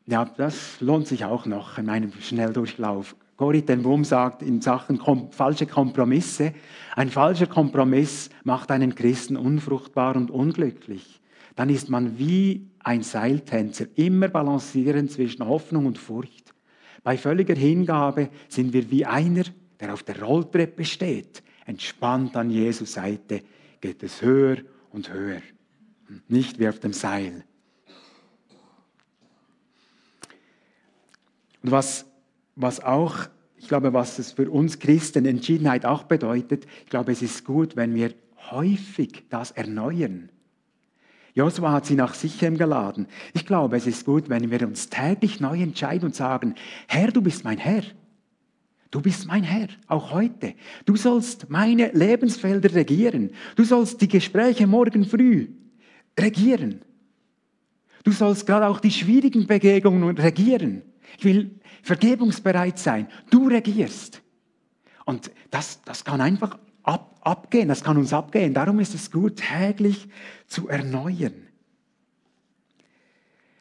ja, 0.05 0.25
das 0.25 0.81
lohnt 0.81 1.07
sich 1.07 1.25
auch 1.25 1.45
noch 1.45 1.77
in 1.77 1.85
meinem 1.85 2.11
Schnelldurchlauf. 2.11 3.15
Corrie 3.37 3.61
ten 3.61 3.81
Boom 3.81 4.03
sagt 4.03 4.41
in 4.41 4.61
Sachen 4.61 4.99
kom 4.99 5.31
falsche 5.31 5.65
Kompromisse, 5.65 6.53
ein 6.95 7.09
falscher 7.09 7.47
Kompromiss 7.47 8.29
macht 8.43 8.69
einen 8.71 8.95
Christen 8.95 9.37
unfruchtbar 9.37 10.15
und 10.15 10.29
unglücklich. 10.29 11.19
Dann 11.55 11.69
ist 11.69 11.89
man 11.89 12.19
wie 12.19 12.67
ein 12.79 13.01
Seiltänzer, 13.01 13.85
immer 13.95 14.27
balancieren 14.27 15.09
zwischen 15.09 15.47
Hoffnung 15.47 15.85
und 15.85 15.97
Furcht. 15.97 16.53
Bei 17.03 17.17
völliger 17.17 17.55
Hingabe 17.55 18.29
sind 18.47 18.73
wir 18.73 18.89
wie 18.91 19.05
einer, 19.05 19.43
der 19.79 19.93
auf 19.93 20.03
der 20.03 20.21
Rolltreppe 20.21 20.85
steht. 20.85 21.43
Entspannt 21.65 22.35
an 22.35 22.49
Jesus 22.49 22.93
Seite 22.93 23.41
geht 23.81 24.03
es 24.03 24.21
höher 24.21 24.57
und 24.91 25.11
höher 25.11 25.41
nicht 26.27 26.59
wie 26.59 26.67
auf 26.67 26.79
dem 26.79 26.93
Seil. 26.93 27.43
Und 31.63 31.71
was, 31.71 32.05
was 32.55 32.81
auch, 32.81 33.15
ich 33.57 33.67
glaube, 33.67 33.93
was 33.93 34.19
es 34.19 34.33
für 34.33 34.49
uns 34.51 34.79
Christen 34.79 35.25
Entschiedenheit 35.25 35.85
auch 35.85 36.03
bedeutet, 36.03 36.67
ich 36.83 36.89
glaube, 36.89 37.11
es 37.13 37.21
ist 37.21 37.45
gut, 37.45 37.75
wenn 37.75 37.95
wir 37.95 38.13
häufig 38.51 39.23
das 39.29 39.51
erneuern. 39.51 40.29
Josua 41.33 41.71
hat 41.71 41.85
sie 41.85 41.95
nach 41.95 42.13
Sichem 42.13 42.57
geladen. 42.57 43.07
Ich 43.33 43.45
glaube, 43.45 43.77
es 43.77 43.87
ist 43.87 44.05
gut, 44.05 44.29
wenn 44.29 44.51
wir 44.51 44.67
uns 44.67 44.89
täglich 44.89 45.39
neu 45.39 45.61
entscheiden 45.61 46.07
und 46.07 46.15
sagen, 46.15 46.53
Herr, 46.87 47.11
du 47.11 47.21
bist 47.21 47.43
mein 47.43 47.57
Herr. 47.57 47.83
Du 48.91 49.01
bist 49.01 49.25
mein 49.25 49.41
Herr, 49.41 49.69
auch 49.87 50.11
heute. 50.11 50.53
Du 50.85 50.95
sollst 50.95 51.49
meine 51.49 51.91
Lebensfelder 51.93 52.75
regieren. 52.75 53.31
Du 53.55 53.63
sollst 53.63 53.99
die 54.01 54.07
Gespräche 54.07 54.67
morgen 54.67 55.05
früh 55.05 55.47
regieren. 56.19 56.81
Du 58.03 58.11
sollst 58.11 58.45
gerade 58.45 58.67
auch 58.67 58.79
die 58.79 58.91
schwierigen 58.91 59.47
Begegnungen 59.47 60.15
regieren. 60.15 60.83
Ich 61.17 61.25
will 61.25 61.59
vergebungsbereit 61.81 62.79
sein. 62.79 63.07
Du 63.29 63.47
regierst. 63.47 64.21
Und 65.05 65.31
das, 65.51 65.81
das 65.83 66.05
kann 66.05 66.21
einfach 66.21 66.57
ab, 66.83 67.19
abgehen, 67.21 67.67
das 67.67 67.83
kann 67.83 67.97
uns 67.97 68.13
abgehen. 68.13 68.53
Darum 68.53 68.79
ist 68.79 68.93
es 68.93 69.11
gut, 69.11 69.37
täglich 69.37 70.07
zu 70.47 70.69
erneuern. 70.69 71.47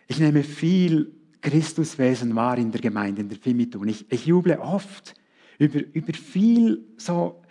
Ich 0.06 0.18
nehme 0.18 0.42
viel 0.44 1.12
Christuswesen 1.40 2.36
wahr 2.36 2.58
in 2.58 2.70
der 2.70 2.80
Gemeinde, 2.80 3.22
in 3.22 3.28
der 3.28 3.38
Fimitun. 3.38 3.88
Ich, 3.88 4.10
ich 4.12 4.26
juble 4.26 4.58
oft 4.58 5.14
über, 5.58 5.80
über 5.92 6.12
viel 6.12 6.86
so 6.96 7.42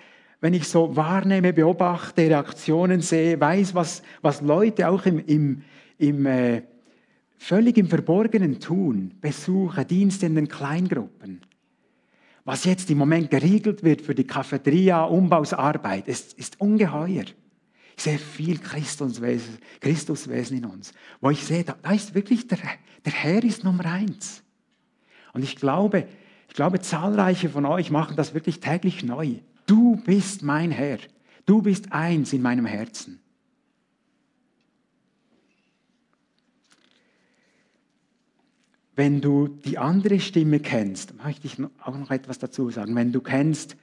wenn 0.42 0.56
ich 0.56 0.68
so 0.68 0.96
wahrnehme, 0.96 1.54
beobachte, 1.54 2.24
Reaktionen 2.24 3.02
sehe, 3.02 3.40
weiß, 3.40 3.76
was, 3.76 4.02
was 4.24 4.42
Leute 4.42 4.90
auch 4.90 5.06
im, 5.06 5.20
im, 5.20 5.62
im 6.00 6.26
äh, 6.26 6.64
völlig 7.42 7.78
im 7.78 7.88
Verborgenen 7.88 8.60
tun, 8.60 9.16
Besuche, 9.20 9.84
Dienste 9.84 10.28
in 10.28 10.36
den 10.36 10.48
Kleingruppen. 10.48 11.42
Was 12.46 12.66
jetzt 12.66 12.90
im 12.92 13.00
Moment 13.00 13.32
geregelt 13.32 13.84
wird 13.84 14.02
für 14.02 14.14
die 14.14 14.26
Cafeteria, 14.28 15.04
Umbausarbeit, 15.04 16.08
ist, 16.08 16.34
ist 16.34 16.62
ungeheuer. 16.62 17.26
Ich 17.98 18.04
sehe 18.04 18.20
viel 18.20 18.60
Christuswesen, 18.60 19.58
Christuswesen 19.80 20.58
in 20.58 20.66
uns, 20.66 20.94
wo 21.20 21.32
ich 21.32 21.44
sehe, 21.44 21.64
da, 21.64 21.76
da 21.82 21.92
ist 21.92 22.14
wirklich 22.14 22.48
der, 22.48 22.60
der 23.06 23.14
Herr 23.14 23.44
ist 23.44 23.64
Nummer 23.64 23.86
eins. 23.86 24.44
Und 25.34 25.44
ich 25.44 25.56
glaube, 25.56 26.08
ich 26.48 26.54
glaube, 26.54 26.80
zahlreiche 26.80 27.50
von 27.50 27.66
euch 27.66 27.90
machen 27.90 28.16
das 28.16 28.34
wirklich 28.36 28.60
täglich 28.60 29.04
neu. 29.04 29.36
Du 29.66 29.96
bist 29.96 30.44
mein 30.44 30.70
Herr. 30.70 31.00
Du 31.48 31.62
bist 31.64 31.92
eins 31.92 32.34
in 32.34 32.44
meinem 32.44 32.66
Herzen. 32.66 33.21
Wenn 38.96 39.22
du 39.22 39.48
die 39.48 39.78
andere 39.78 40.20
Stimme 40.20 40.60
kennst, 40.60 41.14
möchte 41.24 41.48
ich 41.48 41.58
auch 41.84 41.98
noch 41.98 42.12
etwas 42.12 42.40
dazu 42.40 42.70
sagen. 42.70 42.96
Wenn 42.96 43.12
du 43.12 43.22
kennst, 43.22 43.78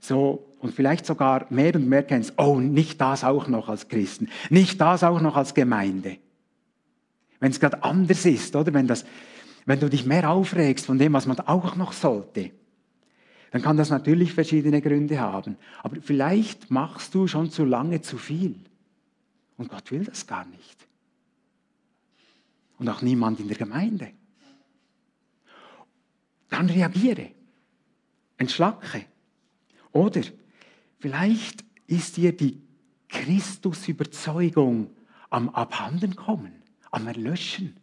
so 0.00 0.46
und 0.58 0.74
vielleicht 0.74 1.06
sogar 1.06 1.46
mehr 1.50 1.74
und 1.74 1.88
mehr 1.88 2.02
kennst, 2.02 2.34
oh, 2.36 2.60
nicht 2.60 3.00
das 3.00 3.24
auch 3.24 3.48
noch 3.48 3.68
als 3.68 3.88
Christen, 3.88 4.28
nicht 4.50 4.80
das 4.80 5.02
auch 5.02 5.20
noch 5.20 5.36
als 5.36 5.54
Gemeinde. 5.54 6.18
Wenn 7.40 7.50
es 7.50 7.60
gerade 7.60 7.82
anders 7.82 8.26
ist, 8.26 8.54
oder 8.54 8.74
wenn, 8.74 8.86
das, 8.86 9.04
wenn 9.64 9.80
du 9.80 9.88
dich 9.88 10.04
mehr 10.04 10.30
aufregst 10.30 10.86
von 10.86 10.98
dem, 10.98 11.14
was 11.14 11.26
man 11.26 11.40
auch 11.40 11.76
noch 11.76 11.92
sollte 11.92 12.50
dann 13.54 13.62
kann 13.62 13.76
das 13.76 13.88
natürlich 13.88 14.32
verschiedene 14.32 14.82
Gründe 14.82 15.20
haben. 15.20 15.56
Aber 15.84 16.00
vielleicht 16.00 16.72
machst 16.72 17.14
du 17.14 17.28
schon 17.28 17.52
zu 17.52 17.64
lange 17.64 18.00
zu 18.00 18.18
viel. 18.18 18.58
Und 19.56 19.68
Gott 19.68 19.92
will 19.92 20.02
das 20.02 20.26
gar 20.26 20.44
nicht. 20.44 20.88
Und 22.80 22.88
auch 22.88 23.00
niemand 23.00 23.38
in 23.38 23.46
der 23.46 23.56
Gemeinde. 23.56 24.10
Dann 26.54 26.70
reagiere. 26.70 27.30
Entschlacke. 28.36 29.06
Oder 29.90 30.22
vielleicht 31.00 31.64
ist 31.88 32.16
dir 32.16 32.30
die 32.30 32.62
Christus-Überzeugung 33.08 34.90
am 35.30 35.48
Abhandenkommen, 35.48 36.52
am 36.92 37.08
Erlöschen. 37.08 37.74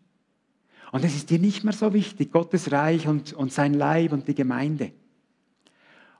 Und 0.93 1.03
es 1.03 1.15
ist 1.15 1.29
dir 1.29 1.39
nicht 1.39 1.65
mehr 1.65 1.73
so 1.73 1.93
wichtig, 1.93 2.31
Gottes 2.31 2.71
Reich 2.71 3.07
und, 3.07 3.33
und 3.33 3.51
sein 3.51 3.73
Leib 3.73 4.13
und 4.13 4.29
die 4.29 4.35
Gemeinde. 4.35 4.93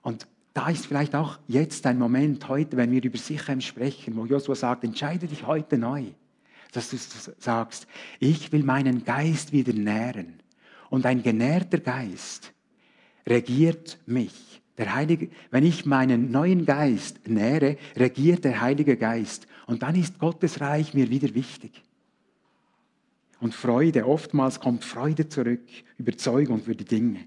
Und 0.02 0.26
da 0.52 0.68
ist 0.68 0.84
vielleicht 0.84 1.14
auch 1.14 1.38
jetzt 1.48 1.86
ein 1.86 1.98
Moment 1.98 2.48
heute, 2.48 2.76
wenn 2.76 2.90
wir 2.90 3.02
über 3.02 3.16
Sichem 3.16 3.62
sprechen, 3.62 4.14
wo 4.14 4.26
Josua 4.26 4.56
sagt, 4.56 4.84
entscheide 4.84 5.26
dich 5.26 5.46
heute 5.46 5.78
neu, 5.78 6.04
dass 6.72 6.90
du 6.90 6.98
sagst, 7.38 7.86
ich 8.20 8.52
will 8.52 8.62
meinen 8.62 9.04
Geist 9.04 9.52
wieder 9.52 9.72
nähren. 9.72 10.41
Und 10.92 11.06
ein 11.06 11.22
genährter 11.22 11.78
Geist 11.78 12.52
regiert 13.26 13.98
mich. 14.04 14.60
Der 14.76 14.94
Heilige, 14.94 15.30
wenn 15.50 15.64
ich 15.64 15.86
meinen 15.86 16.30
neuen 16.30 16.66
Geist 16.66 17.26
nähre, 17.26 17.78
regiert 17.96 18.44
der 18.44 18.60
Heilige 18.60 18.98
Geist. 18.98 19.46
Und 19.66 19.82
dann 19.82 19.94
ist 19.94 20.18
Gottes 20.18 20.60
Reich 20.60 20.92
mir 20.92 21.08
wieder 21.08 21.34
wichtig. 21.34 21.82
Und 23.40 23.54
Freude, 23.54 24.06
oftmals 24.06 24.60
kommt 24.60 24.84
Freude 24.84 25.30
zurück, 25.30 25.62
Überzeugung 25.96 26.60
für 26.60 26.76
die 26.76 26.84
Dinge. 26.84 27.20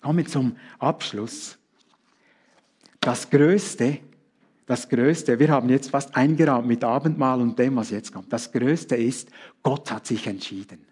Kommen 0.00 0.18
wir 0.18 0.26
zum 0.26 0.56
Abschluss. 0.80 1.58
Das 2.98 3.30
Größte, 3.30 3.98
das 4.66 4.88
Größte, 4.88 5.38
wir 5.38 5.48
haben 5.48 5.68
jetzt 5.68 5.90
fast 5.90 6.16
eingerahmt 6.16 6.66
mit 6.66 6.82
Abendmahl 6.82 7.40
und 7.40 7.56
dem, 7.56 7.76
was 7.76 7.90
jetzt 7.90 8.12
kommt. 8.12 8.32
Das 8.32 8.50
Größte 8.50 8.96
ist, 8.96 9.30
Gott 9.62 9.92
hat 9.92 10.08
sich 10.08 10.26
entschieden. 10.26 10.89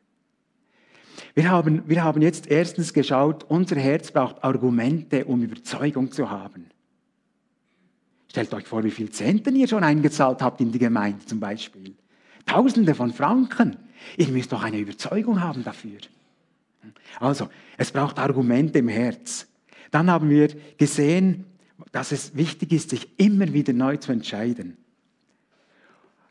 Wir 1.39 1.53
haben, 1.53 1.85
wir 1.87 2.03
haben 2.03 2.21
jetzt 2.21 2.51
erstens 2.51 2.93
geschaut, 2.93 3.45
unser 3.45 3.77
Herz 3.77 4.11
braucht 4.11 4.43
Argumente, 4.43 5.25
um 5.25 5.41
Überzeugung 5.41 6.11
zu 6.11 6.29
haben. 6.29 6.67
Stellt 8.29 8.53
euch 8.53 8.67
vor, 8.67 8.83
wie 8.83 8.91
viel 8.91 9.11
Zenten 9.11 9.55
ihr 9.55 9.69
schon 9.69 9.85
eingezahlt 9.85 10.43
habt 10.43 10.61
in 10.61 10.73
die 10.73 10.81
Gemeinde 10.81 11.25
zum 11.27 11.39
Beispiel. 11.39 11.95
Tausende 12.45 12.93
von 12.93 13.13
Franken. 13.13 13.77
Ihr 14.17 14.27
müsst 14.31 14.51
doch 14.51 14.65
eine 14.65 14.81
Überzeugung 14.81 15.41
haben 15.41 15.63
dafür. 15.63 15.99
Also, 17.21 17.49
es 17.77 17.93
braucht 17.93 18.19
Argumente 18.19 18.81
im 18.81 18.89
Herz. 18.89 19.47
Dann 19.93 20.11
haben 20.11 20.31
wir 20.31 20.49
gesehen, 20.77 21.45
dass 21.93 22.11
es 22.11 22.37
wichtig 22.37 22.73
ist, 22.73 22.91
sich 22.91 23.17
immer 23.17 23.53
wieder 23.53 23.73
neu 23.73 23.97
zu 23.97 24.11
entscheiden. 24.11 24.77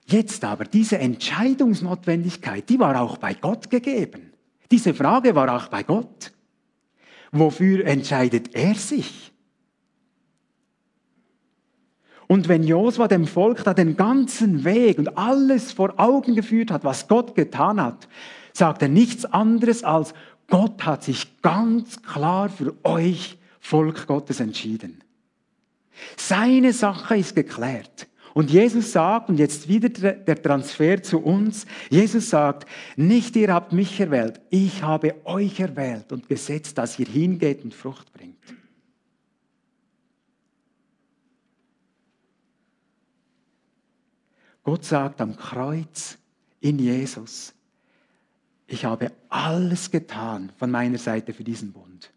Jetzt 0.06 0.43
aber, 0.43 0.65
diese 0.65 0.98
Entscheidungsnotwendigkeit, 0.98 2.67
die 2.67 2.78
war 2.78 3.00
auch 3.00 3.15
bei 3.15 3.36
Gott 3.36 3.70
gegeben. 3.70 4.27
Diese 4.71 4.93
Frage 4.93 5.36
war 5.36 5.56
auch 5.56 5.67
bei 5.67 5.84
Gott. 5.84 6.32
Wofür 7.32 7.86
entscheidet 7.86 8.56
er 8.56 8.75
sich? 8.75 9.32
Und 12.27 12.49
wenn 12.49 12.63
Josua 12.63 13.08
dem 13.08 13.25
Volk 13.25 13.63
da 13.63 13.73
den 13.73 13.95
ganzen 13.95 14.65
Weg 14.65 14.99
und 14.99 15.17
alles 15.17 15.71
vor 15.71 15.93
Augen 15.97 16.36
geführt 16.36 16.71
hat, 16.71 16.84
was 16.84 17.08
Gott 17.08 17.36
getan 17.36 17.82
hat, 17.82 18.10
sagt 18.51 18.82
er 18.82 18.89
nichts 18.89 19.23
anderes 19.25 19.84
als, 19.84 20.13
Gott 20.49 20.86
hat 20.86 21.03
sich 21.03 21.41
ganz 21.41 22.01
klar 22.01 22.49
für 22.49 22.75
euch, 22.84 23.38
Volk 23.60 24.08
Gottes, 24.08 24.39
entschieden. 24.39 25.03
Seine 26.15 26.73
Sache 26.73 27.17
ist 27.17 27.36
geklärt. 27.36 28.08
Und 28.38 28.52
Jesus 28.52 28.91
sagt, 28.91 29.30
und 29.30 29.39
jetzt 29.39 29.67
wieder 29.67 29.89
der 29.89 30.39
Transfer 30.39 31.02
zu 31.02 31.17
uns, 31.17 31.65
Jesus 31.89 32.30
sagt, 32.30 32.69
nicht 32.95 33.36
ihr 33.36 33.52
habt 33.52 33.73
mich 33.73 34.00
erwählt, 34.00 34.39
ich 34.52 34.84
habe 34.84 35.15
euch 35.26 35.60
erwählt 35.60 36.12
und 36.12 36.30
gesetzt, 36.30 36.78
dass 36.78 37.00
ihr 37.00 37.08
hingeht 37.08 37.63
und 37.63 37.73
Frucht 37.73 38.13
bringt. 38.13 38.38
Gott 44.62 44.86
sagt 44.86 45.19
am 45.19 45.36
Kreuz 45.36 46.19
in 46.60 46.78
Jesus, 46.78 47.56
ich 48.67 48.86
habe 48.86 49.13
alles 49.30 49.89
getan 49.89 50.52
von 50.58 50.69
meiner 50.69 51.00
Seite 51.00 51.34
für 51.34 51.43
diesen 51.43 51.71
Bund. 51.73 52.12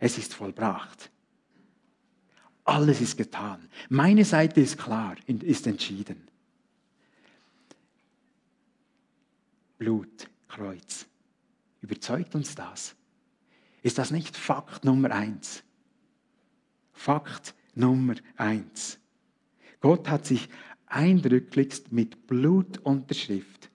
Es 0.00 0.16
ist 0.16 0.32
vollbracht. 0.32 1.10
Alles 2.68 3.00
ist 3.00 3.16
getan. 3.16 3.66
Meine 3.88 4.26
Seite 4.26 4.60
ist 4.60 4.76
klar, 4.76 5.16
ist 5.26 5.66
entschieden. 5.66 6.28
Blut, 9.78 10.28
Kreuz. 10.48 11.06
Überzeugt 11.80 12.34
uns 12.34 12.54
das? 12.54 12.94
Ist 13.82 13.96
das 13.96 14.10
nicht 14.10 14.36
Fakt 14.36 14.84
Nummer 14.84 15.12
eins? 15.12 15.62
Fakt 16.92 17.54
Nummer 17.74 18.16
eins. 18.36 18.98
Gott 19.80 20.10
hat 20.10 20.26
sich 20.26 20.50
eindrücklichst 20.88 21.90
mit 21.90 22.26
Blutunterschrift, 22.26 23.70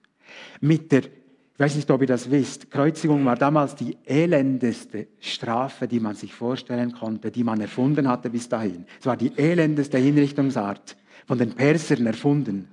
mit 0.60 0.92
der 0.92 1.10
ich 1.54 1.60
weiß 1.60 1.76
nicht, 1.76 1.90
ob 1.92 2.00
ihr 2.00 2.08
das 2.08 2.32
wisst. 2.32 2.68
Kreuzigung 2.68 3.24
war 3.24 3.36
damals 3.36 3.76
die 3.76 3.96
elendeste 4.04 5.06
Strafe, 5.20 5.86
die 5.86 6.00
man 6.00 6.16
sich 6.16 6.34
vorstellen 6.34 6.92
konnte, 6.92 7.30
die 7.30 7.44
man 7.44 7.60
erfunden 7.60 8.08
hatte 8.08 8.28
bis 8.28 8.48
dahin. 8.48 8.86
Es 8.98 9.06
war 9.06 9.16
die 9.16 9.32
elendeste 9.38 9.98
Hinrichtungsart, 9.98 10.96
von 11.26 11.38
den 11.38 11.54
Persern 11.54 12.06
erfunden. 12.06 12.68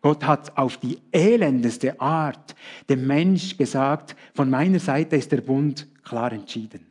Gott 0.00 0.24
hat 0.24 0.56
auf 0.56 0.76
die 0.76 0.98
elendeste 1.10 2.00
Art 2.00 2.54
dem 2.88 3.08
Mensch 3.08 3.56
gesagt, 3.56 4.14
von 4.32 4.48
meiner 4.48 4.78
Seite 4.78 5.16
ist 5.16 5.32
der 5.32 5.40
Bund 5.40 5.88
klar 6.04 6.32
entschieden. 6.32 6.86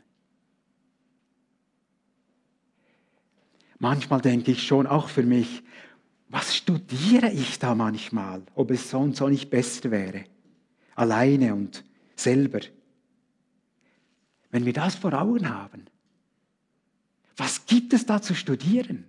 Manchmal 3.79 4.19
denke 4.19 4.51
ich 4.51 4.67
schon, 4.67 4.87
auch 4.87 5.07
für 5.07 5.23
mich, 5.23 5.63
was 6.27 6.53
studiere 6.55 7.31
ich 7.31 7.59
da 7.59 7.73
manchmal, 7.75 8.41
ob 8.55 8.71
es 8.71 8.89
so 8.89 8.99
und 8.99 9.15
so 9.15 9.29
nicht 9.29 9.49
besser 9.49 9.89
wäre? 9.89 10.25
Alleine 10.99 11.55
und 11.55 11.83
selber. 12.15 12.59
Wenn 14.51 14.65
wir 14.65 14.73
das 14.73 14.95
vor 14.95 15.13
Augen 15.13 15.49
haben, 15.49 15.85
was 17.37 17.65
gibt 17.65 17.93
es 17.93 18.05
da 18.05 18.21
zu 18.21 18.35
studieren? 18.35 19.05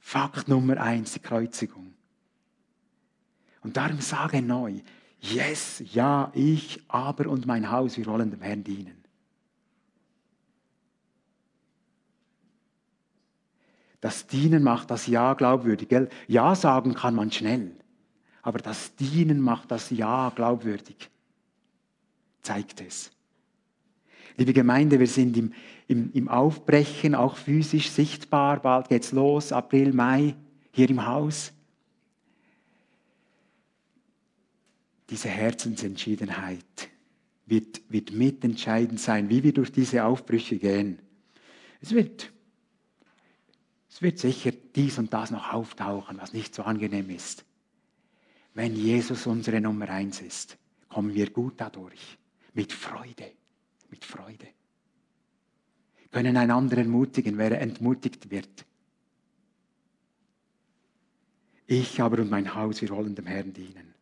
Fakt 0.00 0.48
Nummer 0.48 0.78
eins, 0.80 1.14
die 1.14 1.20
Kreuzigung. 1.20 1.94
Und 3.62 3.76
darum 3.76 4.00
sage 4.00 4.42
neu, 4.42 4.80
yes, 5.20 5.82
ja, 5.92 6.30
ich, 6.34 6.82
aber 6.88 7.28
und 7.28 7.46
mein 7.46 7.70
Haus, 7.70 7.96
wir 7.96 8.06
wollen 8.06 8.30
dem 8.30 8.40
Herrn 8.40 8.64
dienen. 8.64 9.04
Das 14.00 14.26
Dienen 14.26 14.62
macht 14.62 14.90
das 14.90 15.06
Ja 15.06 15.34
glaubwürdig. 15.34 15.88
Gell? 15.88 16.08
Ja 16.26 16.54
sagen 16.54 16.94
kann 16.94 17.14
man 17.14 17.32
schnell, 17.32 17.72
aber 18.42 18.58
das 18.58 18.94
Dienen 18.96 19.40
macht 19.40 19.70
das 19.70 19.90
Ja 19.90 20.30
glaubwürdig. 20.34 21.10
Zeigt 22.42 22.80
es. 22.80 23.10
Liebe 24.36 24.52
Gemeinde, 24.52 25.00
wir 25.00 25.08
sind 25.08 25.36
im, 25.36 25.52
im, 25.88 26.12
im 26.12 26.28
Aufbrechen, 26.28 27.16
auch 27.16 27.36
physisch 27.36 27.90
sichtbar. 27.90 28.62
Bald 28.62 28.88
geht's 28.88 29.10
los, 29.10 29.50
April, 29.50 29.92
Mai, 29.92 30.36
hier 30.70 30.88
im 30.88 31.04
Haus. 31.04 31.52
Diese 35.10 35.28
Herzensentschiedenheit 35.28 36.88
wird, 37.46 37.80
wird 37.88 38.12
mitentscheidend 38.12 39.00
sein, 39.00 39.28
wie 39.28 39.42
wir 39.42 39.52
durch 39.52 39.72
diese 39.72 40.04
Aufbrüche 40.04 40.58
gehen. 40.58 41.00
Es 41.80 41.92
wird 41.92 42.30
es 43.90 44.02
wird 44.02 44.18
sicher 44.18 44.52
dies 44.74 44.98
und 44.98 45.12
das 45.12 45.30
noch 45.30 45.52
auftauchen, 45.52 46.18
was 46.18 46.32
nicht 46.32 46.54
so 46.54 46.62
angenehm 46.62 47.10
ist. 47.10 47.44
Wenn 48.54 48.74
Jesus 48.74 49.26
unsere 49.26 49.60
Nummer 49.60 49.88
eins 49.88 50.20
ist, 50.20 50.56
kommen 50.88 51.14
wir 51.14 51.30
gut 51.30 51.54
dadurch. 51.58 52.18
Mit 52.54 52.72
Freude. 52.72 53.32
Mit 53.90 54.04
Freude. 54.04 54.48
Können 56.10 56.36
einander 56.36 56.78
ermutigen, 56.78 57.38
wer 57.38 57.60
entmutigt 57.60 58.30
wird. 58.30 58.66
Ich 61.66 62.00
aber 62.00 62.20
und 62.20 62.30
mein 62.30 62.54
Haus, 62.54 62.80
wir 62.80 62.88
wollen 62.88 63.14
dem 63.14 63.26
Herrn 63.26 63.52
dienen. 63.52 63.94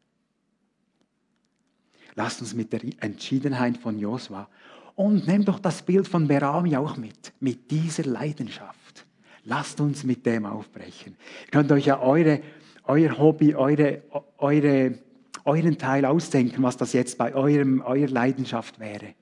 Lasst 2.15 2.41
uns 2.41 2.55
mit 2.55 2.73
der 2.73 2.81
Entschiedenheit 3.03 3.77
von 3.77 3.99
Josua 3.99 4.49
und 4.95 5.27
nehmt 5.27 5.49
doch 5.49 5.59
das 5.59 5.83
Bild 5.83 6.09
von 6.09 6.27
Berami 6.27 6.77
auch 6.77 6.97
mit, 6.97 7.33
mit 7.41 7.71
dieser 7.71 8.05
Leidenschaft. 8.05 8.86
Lasst 9.47 9.81
uns 9.81 10.03
mit 10.03 10.27
dem 10.27 10.45
aufbrechen. 10.45 11.17
Ihr 11.45 11.51
könnt 11.53 11.71
euch 11.71 11.87
ja 11.87 12.01
eure, 12.01 12.43
euer 12.83 13.17
Hobby, 13.17 13.55
eure, 13.55 14.03
eure, 14.39 14.99
euren 15.45 15.79
Teil 15.79 16.05
ausdenken, 16.05 16.65
was 16.65 16.77
das 16.77 16.93
jetzt 16.93 17.17
bei 17.17 17.33
eurem, 17.33 17.81
eurer 17.81 18.09
Leidenschaft 18.09 18.81
wäre. 18.81 19.15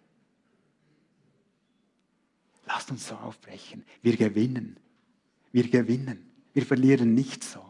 Lasst 2.67 2.91
uns 2.91 3.07
so 3.07 3.17
aufbrechen. 3.17 3.85
Wir 4.01 4.17
gewinnen. 4.17 4.79
Wir 5.53 5.69
gewinnen. 5.69 6.25
Wir 6.55 6.65
verlieren 6.65 7.13
nicht 7.13 7.45
so. 7.45 7.61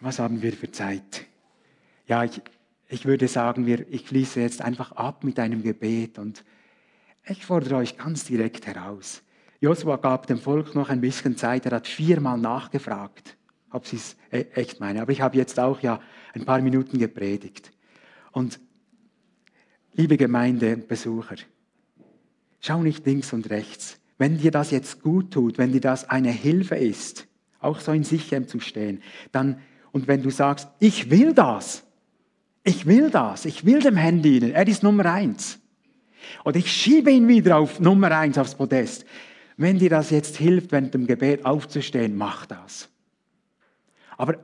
Was 0.00 0.18
haben 0.18 0.40
wir 0.40 0.54
für 0.54 0.70
Zeit? 0.70 1.26
Ja, 2.06 2.24
ich, 2.24 2.40
ich 2.88 3.04
würde 3.04 3.28
sagen, 3.28 3.66
wir, 3.66 3.86
ich 3.92 4.06
fließe 4.06 4.40
jetzt 4.40 4.62
einfach 4.62 4.92
ab 4.92 5.22
mit 5.22 5.38
einem 5.38 5.62
Gebet 5.62 6.18
und 6.18 6.44
ich 7.28 7.44
fordere 7.44 7.76
euch 7.76 7.96
ganz 7.96 8.24
direkt 8.24 8.66
heraus. 8.66 9.22
Josua 9.60 9.96
gab 9.96 10.26
dem 10.26 10.38
Volk 10.38 10.74
noch 10.74 10.90
ein 10.90 11.00
bisschen 11.00 11.36
Zeit. 11.36 11.66
Er 11.66 11.72
hat 11.72 11.86
viermal 11.86 12.38
nachgefragt, 12.38 13.36
ob 13.70 13.86
sie 13.86 13.96
es 13.96 14.16
echt 14.30 14.80
meinen. 14.80 15.00
Aber 15.00 15.12
ich 15.12 15.20
habe 15.20 15.36
jetzt 15.36 15.58
auch 15.58 15.80
ja 15.80 16.00
ein 16.34 16.44
paar 16.44 16.60
Minuten 16.60 16.98
gepredigt. 16.98 17.72
Und 18.32 18.60
liebe 19.94 20.16
Gemeindebesucher, 20.16 21.36
schau 22.60 22.82
nicht 22.82 23.04
links 23.06 23.32
und 23.32 23.50
rechts. 23.50 23.98
Wenn 24.18 24.38
dir 24.38 24.50
das 24.50 24.70
jetzt 24.70 25.02
gut 25.02 25.32
tut, 25.32 25.58
wenn 25.58 25.72
dir 25.72 25.80
das 25.80 26.08
eine 26.08 26.30
Hilfe 26.30 26.76
ist, 26.76 27.26
auch 27.60 27.80
so 27.80 27.92
in 27.92 28.04
Sichem 28.04 28.46
zu 28.46 28.60
stehen, 28.60 29.02
dann, 29.32 29.60
und 29.92 30.06
wenn 30.06 30.22
du 30.22 30.30
sagst, 30.30 30.68
ich 30.78 31.10
will 31.10 31.32
das, 31.32 31.84
ich 32.62 32.86
will 32.86 33.10
das, 33.10 33.46
ich 33.46 33.64
will 33.64 33.80
dem 33.80 33.96
Herrn 33.96 34.22
dienen, 34.22 34.52
er 34.52 34.66
ist 34.68 34.82
Nummer 34.82 35.06
eins, 35.06 35.58
oder 36.44 36.58
ich 36.58 36.70
schiebe 36.70 37.10
ihn 37.10 37.28
wieder 37.28 37.58
auf 37.58 37.80
Nummer 37.80 38.10
eins 38.10 38.38
aufs 38.38 38.54
Podest. 38.54 39.04
Wenn 39.56 39.78
dir 39.78 39.90
das 39.90 40.10
jetzt 40.10 40.36
hilft, 40.36 40.72
während 40.72 40.94
dem 40.94 41.06
Gebet 41.06 41.44
aufzustehen, 41.44 42.16
mach 42.16 42.46
das. 42.46 42.88
Aber 44.16 44.36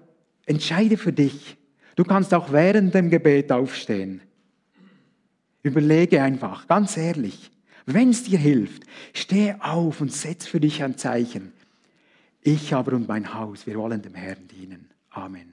entscheide 0.47 0.97
für 0.97 1.13
dich. 1.13 1.57
Du 1.97 2.05
kannst 2.05 2.33
auch 2.33 2.53
während 2.53 2.95
dem 2.95 3.11
Gebet 3.11 3.53
aufstehen. 3.53 4.23
Überlege 5.63 6.23
einfach, 6.23 6.67
ganz 6.67 6.97
ehrlich, 6.97 7.51
wenn 7.87 8.11
es 8.11 8.25
dir 8.25 8.39
hilft, 8.39 8.85
steh 9.13 9.55
auf 9.59 10.01
und 10.01 10.13
setz 10.13 10.47
für 10.47 10.61
dich 10.61 10.83
ein 10.83 10.97
Zeichen. 10.97 11.53
Ich 12.41 12.75
aber 12.75 12.95
und 12.95 13.07
mein 13.09 13.35
Haus, 13.35 13.67
wir 13.67 13.77
wollen 13.77 14.03
dem 14.03 14.15
Herrn 14.15 14.49
dienen. 14.49 14.89
Amen. 15.11 15.53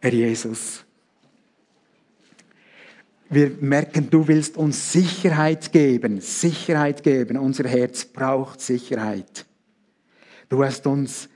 Herr 0.00 0.12
Jesus, 0.12 0.84
wir 3.30 3.50
merken, 3.60 4.08
du 4.08 4.26
willst 4.26 4.56
uns 4.56 4.92
Sicherheit 4.92 5.72
geben, 5.72 6.20
Sicherheit 6.20 7.02
geben. 7.02 7.36
Unser 7.36 7.68
Herz 7.68 8.04
braucht 8.04 8.60
Sicherheit. 8.60 9.44
Du 10.48 10.64
hast 10.64 10.86
uns 10.86 11.28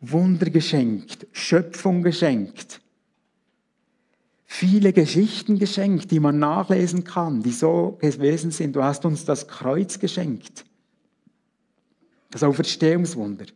Wunder 0.00 0.50
geschenkt, 0.50 1.26
Schöpfung 1.32 2.02
geschenkt, 2.02 2.80
viele 4.46 4.92
Geschichten 4.92 5.58
geschenkt, 5.58 6.10
die 6.10 6.20
man 6.20 6.38
nachlesen 6.38 7.04
kann, 7.04 7.42
die 7.42 7.52
so 7.52 7.98
gewesen 8.00 8.50
sind. 8.50 8.74
Du 8.74 8.82
hast 8.82 9.04
uns 9.04 9.24
das 9.24 9.46
Kreuz 9.46 9.98
geschenkt, 9.98 10.64
das 12.30 12.42
Auferstehungswunder. 12.42 13.46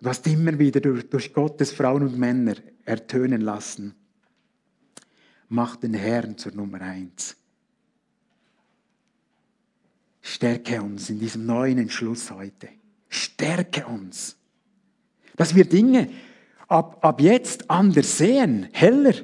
Du 0.00 0.08
hast 0.08 0.26
immer 0.26 0.58
wieder 0.58 0.80
durch, 0.80 1.08
durch 1.10 1.32
Gottes 1.32 1.72
Frauen 1.72 2.02
und 2.02 2.18
Männer 2.18 2.54
ertönen 2.84 3.42
lassen 3.42 3.94
mach 5.50 5.76
den 5.76 5.94
Herrn 5.94 6.38
zur 6.38 6.52
Nummer 6.52 6.80
eins. 6.80 7.36
Stärke 10.22 10.80
uns 10.80 11.10
in 11.10 11.18
diesem 11.18 11.44
neuen 11.44 11.78
Entschluss 11.78 12.30
heute. 12.30 12.68
Stärke 13.08 13.86
uns. 13.86 14.36
Dass 15.36 15.54
wir 15.54 15.64
Dinge 15.64 16.10
ab, 16.68 17.04
ab 17.04 17.20
jetzt 17.20 17.68
anders 17.68 18.16
sehen, 18.16 18.68
heller, 18.72 19.14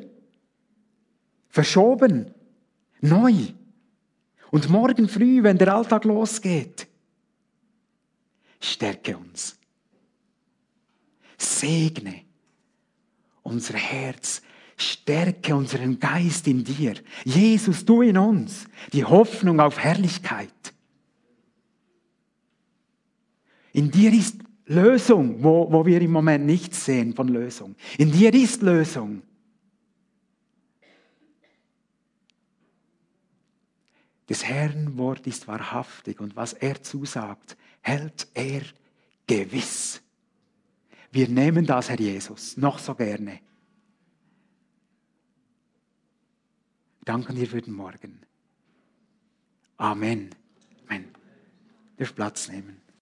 verschoben, 1.48 2.34
neu. 3.00 3.34
Und 4.50 4.68
morgen 4.68 5.08
früh, 5.08 5.42
wenn 5.42 5.58
der 5.58 5.74
Alltag 5.74 6.04
losgeht, 6.04 6.88
stärke 8.60 9.16
uns. 9.16 9.56
Segne 11.38 12.22
unser 13.42 13.74
Herz, 13.74 14.42
stärke 14.76 15.54
unseren 15.54 15.98
Geist 15.98 16.46
in 16.46 16.62
dir. 16.62 16.94
Jesus, 17.24 17.84
du 17.84 18.02
in 18.02 18.18
uns, 18.18 18.68
die 18.92 19.04
Hoffnung 19.04 19.60
auf 19.60 19.78
Herrlichkeit. 19.78 20.50
In 23.72 23.90
dir 23.90 24.12
ist 24.12 24.38
Lösung, 24.66 25.42
wo, 25.42 25.70
wo 25.70 25.86
wir 25.86 26.00
im 26.00 26.10
Moment 26.10 26.44
nichts 26.44 26.84
sehen 26.84 27.14
von 27.14 27.28
Lösung. 27.28 27.74
In 27.98 28.12
dir 28.12 28.34
ist 28.34 28.62
Lösung. 28.62 29.22
Des 34.28 34.44
Herrn 34.44 34.98
Wort 34.98 35.26
ist 35.26 35.46
wahrhaftig 35.46 36.20
und 36.20 36.34
was 36.34 36.52
er 36.52 36.82
zusagt, 36.82 37.56
hält 37.80 38.26
er 38.34 38.62
gewiss. 39.26 40.02
Wir 41.12 41.28
nehmen 41.28 41.64
das, 41.64 41.88
Herr 41.88 42.00
Jesus, 42.00 42.56
noch 42.56 42.78
so 42.78 42.94
gerne. 42.94 43.40
Danken 47.06 47.36
dir 47.36 47.46
für 47.46 47.62
den 47.62 47.72
Morgen. 47.72 48.20
Amen. 49.76 50.30
Amen. 50.88 51.04
Darf 51.98 52.14
Platz 52.16 52.48
nehmen. 52.48 52.82